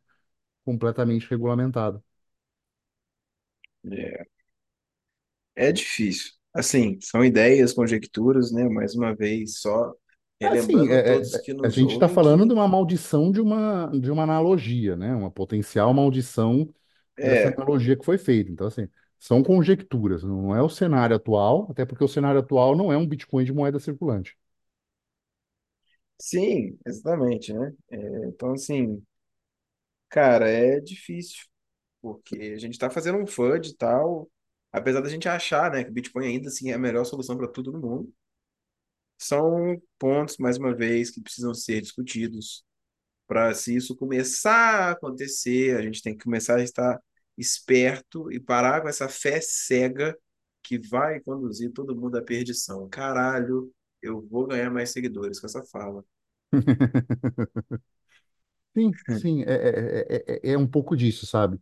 [0.65, 2.03] completamente regulamentada.
[3.93, 4.25] É,
[5.57, 6.33] é difícil.
[6.55, 8.69] Assim, são ideias, conjecturas, né?
[8.69, 9.95] Mais uma vez, só
[10.43, 12.67] Assim, relembrando a é- todos é- que a gente está ouvem falando de que uma
[12.67, 15.15] maldição de uma, de uma analogia, né?
[15.15, 16.73] Uma potencial maldição
[17.23, 18.51] dessa é, analogia que foi feita.
[18.51, 22.91] Então, assim, são conjecturas, não é o cenário atual, até porque o cenário atual não
[22.93, 24.37] é um Bitcoin de moeda circulante.
[26.21, 27.73] sim, exatamente, né?
[27.91, 29.03] É, então, assim,
[30.09, 31.45] cara, é difícil,
[32.01, 34.31] porque a gente está fazendo um FUD e tal,
[34.73, 37.49] apesar da gente achar, né, que o Bitcoin ainda assim é a melhor solução para
[37.49, 38.13] tudo no mundo.
[39.19, 42.65] São pontos, mais uma vez, que precisam ser discutidos
[43.27, 47.01] para se isso começar a acontecer, a gente tem que começar a estar
[47.39, 50.17] esperto e parar com essa fé cega
[50.63, 52.89] que vai conduzir todo mundo à perdição.
[52.91, 53.73] Caralho,
[54.03, 56.05] eu vou ganhar mais seguidores com essa fala.
[58.77, 61.61] Sim, sim, é, é, é, é é um pouco disso, sabe?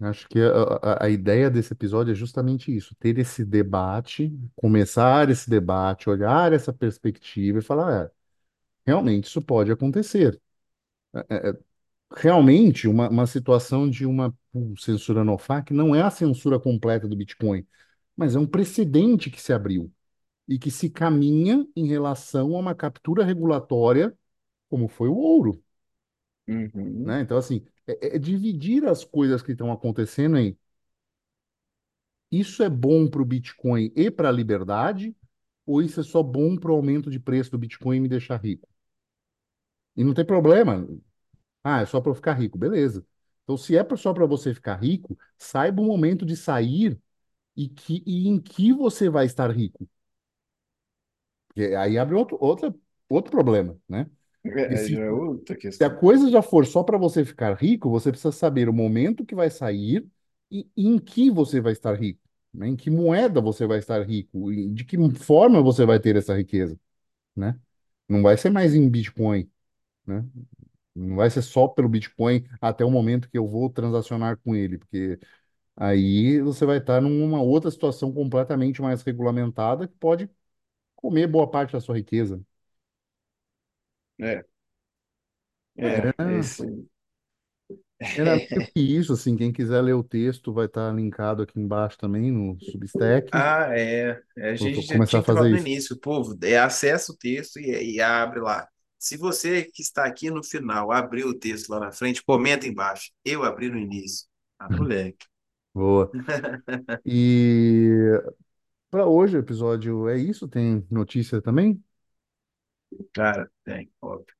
[0.00, 5.28] Acho que a, a, a ideia desse episódio é justamente isso, ter esse debate, começar
[5.28, 8.10] esse debate, olhar essa perspectiva e falar, é,
[8.86, 10.40] realmente isso pode acontecer.
[12.16, 14.34] Realmente, uma, uma situação de uma
[14.78, 17.66] censura no OFAC não é a censura completa do Bitcoin,
[18.16, 19.92] mas é um precedente que se abriu
[20.48, 24.16] e que se caminha em relação a uma captura regulatória,
[24.70, 25.62] como foi o ouro,
[26.48, 27.04] Uhum.
[27.04, 27.20] né?
[27.20, 30.56] Então, assim, é, é dividir as coisas que estão acontecendo em
[32.30, 35.14] isso é bom para o Bitcoin e para a liberdade,
[35.66, 38.36] ou isso é só bom para o aumento de preço do Bitcoin e me deixar
[38.42, 38.66] rico?
[39.96, 40.86] E não tem problema.
[41.64, 43.06] Ah, é só para eu ficar rico, beleza.
[43.44, 47.00] Então, se é só para você ficar rico, saiba o momento de sair
[47.56, 49.88] e, que, e em que você vai estar rico.
[51.48, 52.74] Porque aí abre outro, outra,
[53.08, 54.10] outro problema, né?
[54.56, 57.54] Porque É, se, já é outra se a coisa já for só para você ficar
[57.56, 60.06] rico, você precisa saber o momento que vai sair
[60.50, 62.20] e, em que você vai estar rico,
[62.54, 62.68] né?
[62.68, 66.36] Em que moeda você vai estar rico, e de que forma você vai ter essa
[66.36, 66.78] riqueza,
[67.36, 67.58] né?
[68.08, 69.50] Não vai ser mais em Bitcoin,
[70.06, 70.24] né?
[70.94, 74.78] Não vai ser só pelo Bitcoin até o momento que eu vou transacionar com ele,
[74.78, 75.18] porque
[75.76, 80.30] aí você vai estar numa outra situação completamente mais regulamentada que pode
[80.96, 82.42] comer boa parte da sua riqueza.
[84.20, 84.44] É,
[85.76, 86.88] é, Era, esse.
[88.16, 91.96] era meio que isso, assim, quem quiser ler o texto vai estar linkado aqui embaixo
[91.98, 93.32] também no Substack.
[93.32, 94.22] Ah, é.
[94.36, 95.68] É, A vou gente já começar tinha a que ter fazer no isso.
[95.68, 98.66] início, povo, é, acessa o texto e, e abre lá.
[98.98, 103.10] Se você que está aqui no final abriu o texto lá na frente, comenta embaixo.
[103.24, 104.26] Eu abri no início.
[104.58, 105.26] Ah, moleque.
[105.74, 106.14] Boa.
[107.04, 107.90] E
[108.90, 110.48] para hoje o episódio é isso.
[110.48, 111.82] Tem notícia também?
[113.12, 114.34] Cara, tem, óbvio.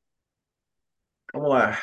[1.32, 1.78] Vamos lá.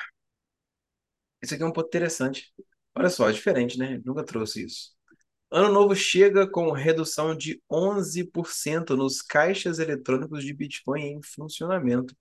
[1.42, 2.54] Esse aqui é um ponto interessante.
[2.96, 4.02] Olha só, diferente, né?
[4.06, 4.92] Nunca trouxe isso.
[5.52, 12.16] Ano novo chega com redução de 11% nos caixas eletrônicos de Bitcoin em funcionamento.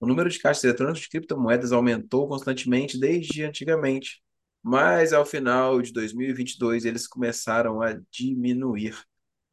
[0.00, 4.22] O número de caixas eletrônicos de criptomoedas aumentou constantemente desde antigamente,
[4.62, 8.98] mas ao final de 2022 eles começaram a diminuir.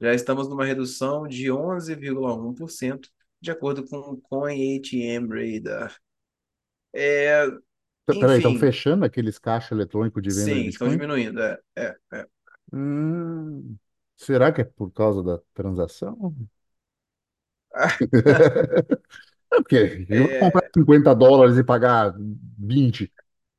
[0.02, 3.10] Já estamos numa redução de 11,1%,
[3.42, 5.98] de acordo com o CoinATM Radar.
[6.94, 7.46] É,
[8.20, 10.90] Peraí, estão enfim, fechando aqueles caixas eletrônicos de venda de sim, estão Bitcoin?
[10.90, 11.42] diminuindo.
[11.42, 12.28] É, é, é.
[12.72, 13.78] Hum,
[14.16, 16.36] será que é por causa da transação?
[19.54, 22.14] É porque eu vou comprar É, 50 dólares e pagar
[22.58, 23.12] 20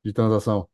[0.03, 0.69] de transação.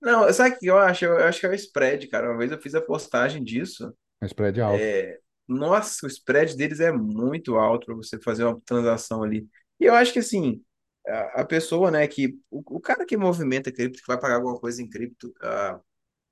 [0.00, 1.04] Não, sabe o que eu acho?
[1.04, 2.28] Eu acho que é o spread, cara.
[2.30, 3.94] Uma vez eu fiz a postagem disso.
[4.22, 4.88] A spread é alto.
[5.48, 9.48] Nossa, o spread deles é muito alto para você fazer uma transação ali.
[9.80, 10.62] E eu acho que assim,
[11.06, 14.58] a, a pessoa, né, que o, o cara que movimenta cripto, que vai pagar alguma
[14.58, 15.80] coisa em cripto, ah,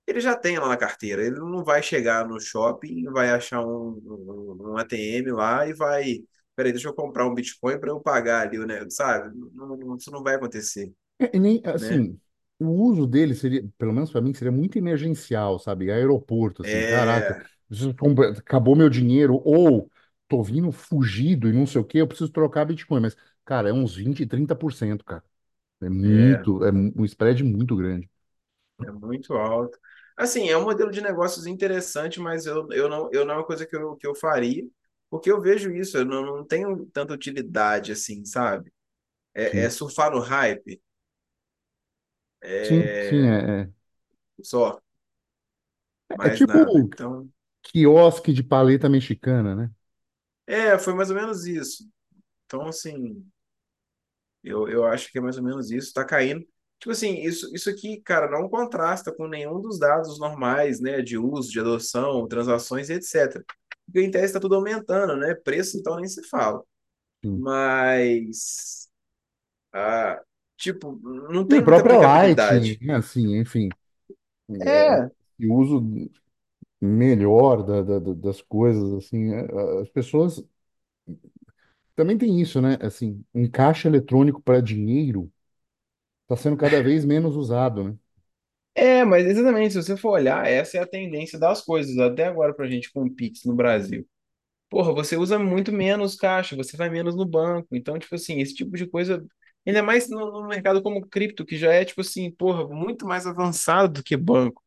[0.07, 1.23] ele já tem lá na carteira.
[1.25, 6.19] Ele não vai chegar no shopping, vai achar um, um, um ATM lá e vai.
[6.57, 8.89] Peraí, deixa eu comprar um Bitcoin para eu pagar ali, né?
[8.91, 9.37] Sabe?
[9.55, 12.05] Não, não- isso não vai acontecer, É, e nem, né?
[12.05, 12.19] assim,
[12.59, 15.91] o uso dele seria, pelo menos para mim, seria muito emergencial, sabe?
[15.91, 17.60] Aeroporto, assim, caraca, É, comprar-
[18.39, 19.91] acabou meu dinheiro, ou
[20.29, 23.01] tô vindo fugido e não sei o quê, eu preciso trocar Bitcoin.
[23.03, 25.25] Mas, cara, é uns 20, 30%, cara.
[25.83, 26.47] É é.
[26.49, 28.11] muito, é um spread muito grande.
[28.87, 29.79] É muito alto.
[30.17, 33.47] Assim, é um modelo de negócios interessante, mas eu, eu não, eu não é uma
[33.47, 34.67] coisa que eu, que eu faria,
[35.11, 38.73] porque eu vejo isso, eu não, não tenho tanta utilidade assim, sabe?
[39.35, 40.81] É, é surfar no hype,
[42.63, 43.73] sim, sim, é é, é,
[44.43, 44.81] só,
[46.09, 46.81] é mais tipo nada.
[46.81, 47.29] Então,
[47.63, 49.71] quiosque de paleta mexicana, né?
[50.47, 51.89] é, foi mais ou menos isso.
[52.47, 53.25] Então, assim,
[54.43, 56.47] eu, eu acho que é mais ou menos isso, tá caindo.
[56.79, 61.19] Tipo assim, isso, isso aqui, cara, não contrasta com nenhum dos dados normais, né, de
[61.19, 63.45] uso, de adoção, transações, etc.
[63.87, 65.35] Porque em tese está tudo aumentando, né?
[65.35, 66.63] Preço, então, nem se fala.
[67.23, 67.45] Sim.
[67.45, 68.89] Mas,
[69.73, 70.21] ah,
[70.59, 70.99] tipo,
[71.33, 72.81] não E tem muita própria aplicabilidade.
[72.81, 73.69] né, assim, enfim,
[74.51, 75.11] é, É,
[75.49, 75.81] o uso
[76.81, 80.45] melhor da- da- da- das coisas, assim, é, as pessoas
[81.97, 82.79] também tem isso, né?
[82.81, 85.31] Assim, um caixa eletrônico para dinheiro
[86.25, 87.99] está sendo cada vez menos usado, né?
[88.75, 92.55] é, mas exatamente, se você for olhar, essa é a tendência das coisas, até agora
[92.55, 94.07] pra gente com o Pix no Brasil.
[94.71, 97.69] Porra, você usa muito menos caixa, você vai menos no banco.
[97.77, 99.25] Então, tipo assim, esse tipo de coisa,
[99.67, 103.27] ainda mais no, no mercado como cripto, que já é, tipo assim, porra, muito mais
[103.27, 104.63] avançado do que banco,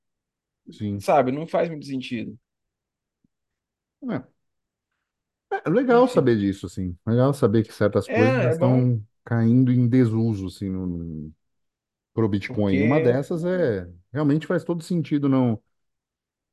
[0.72, 1.06] Sim.
[1.06, 1.32] sabe?
[1.32, 2.38] Não faz muito sentido.
[4.10, 4.34] É,
[5.66, 6.98] é legal Enfim, saber disso, assim.
[7.06, 10.86] Legal saber que certas coisas já é, é bom, estão caindo em desuso, assim, no,
[10.88, 11.32] no,
[12.14, 12.82] pro Bitcoin.
[12.82, 15.62] Uma porque dessas é, realmente faz todo sentido não,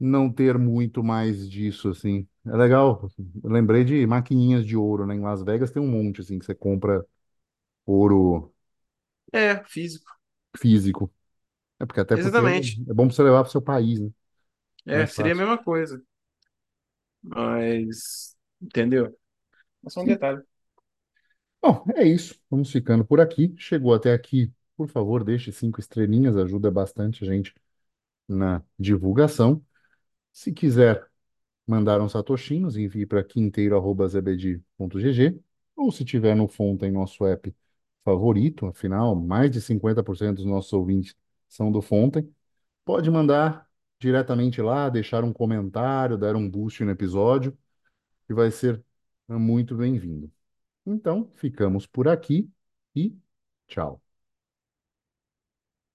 [0.00, 2.28] não ter muito mais disso, assim.
[2.46, 3.10] É legal.
[3.44, 5.14] Eu lembrei de maquininhas de ouro, né?
[5.16, 7.04] Em Las Vegas tem um monte, assim, que você compra
[7.86, 8.52] ouro
[9.32, 10.10] é físico.
[10.56, 11.10] físico.
[11.80, 12.80] É porque até porque Exatamente.
[12.88, 14.10] é bom você levar para o seu país, né?
[14.86, 15.36] É, Mais seria a fácil.
[15.36, 16.02] mesma coisa.
[17.22, 19.06] Mas, entendeu?
[19.86, 20.06] É só um Sim.
[20.06, 20.42] detalhe.
[21.62, 22.38] Bom, é isso.
[22.50, 23.54] Vamos ficando por aqui.
[23.58, 27.54] Chegou até aqui, por favor, deixe cinco estrelinhas, ajuda bastante a gente
[28.28, 29.64] na divulgação.
[30.32, 31.06] Se quiser
[31.66, 35.40] mandar uns satoshinhos, envie para quinteiro.zbd.gg
[35.76, 37.54] ou se tiver no Fonten, nosso app
[38.04, 41.14] favorito, afinal, mais de 50% dos nossos ouvintes
[41.50, 42.34] são do Fonten,
[42.84, 43.68] pode mandar
[44.00, 47.56] diretamente lá, deixar um comentário, dar um boost no episódio,
[48.26, 48.82] que vai ser
[49.28, 50.32] muito bem-vindo.
[50.86, 52.50] Então, ficamos por aqui
[52.94, 53.16] e
[53.68, 54.02] tchau.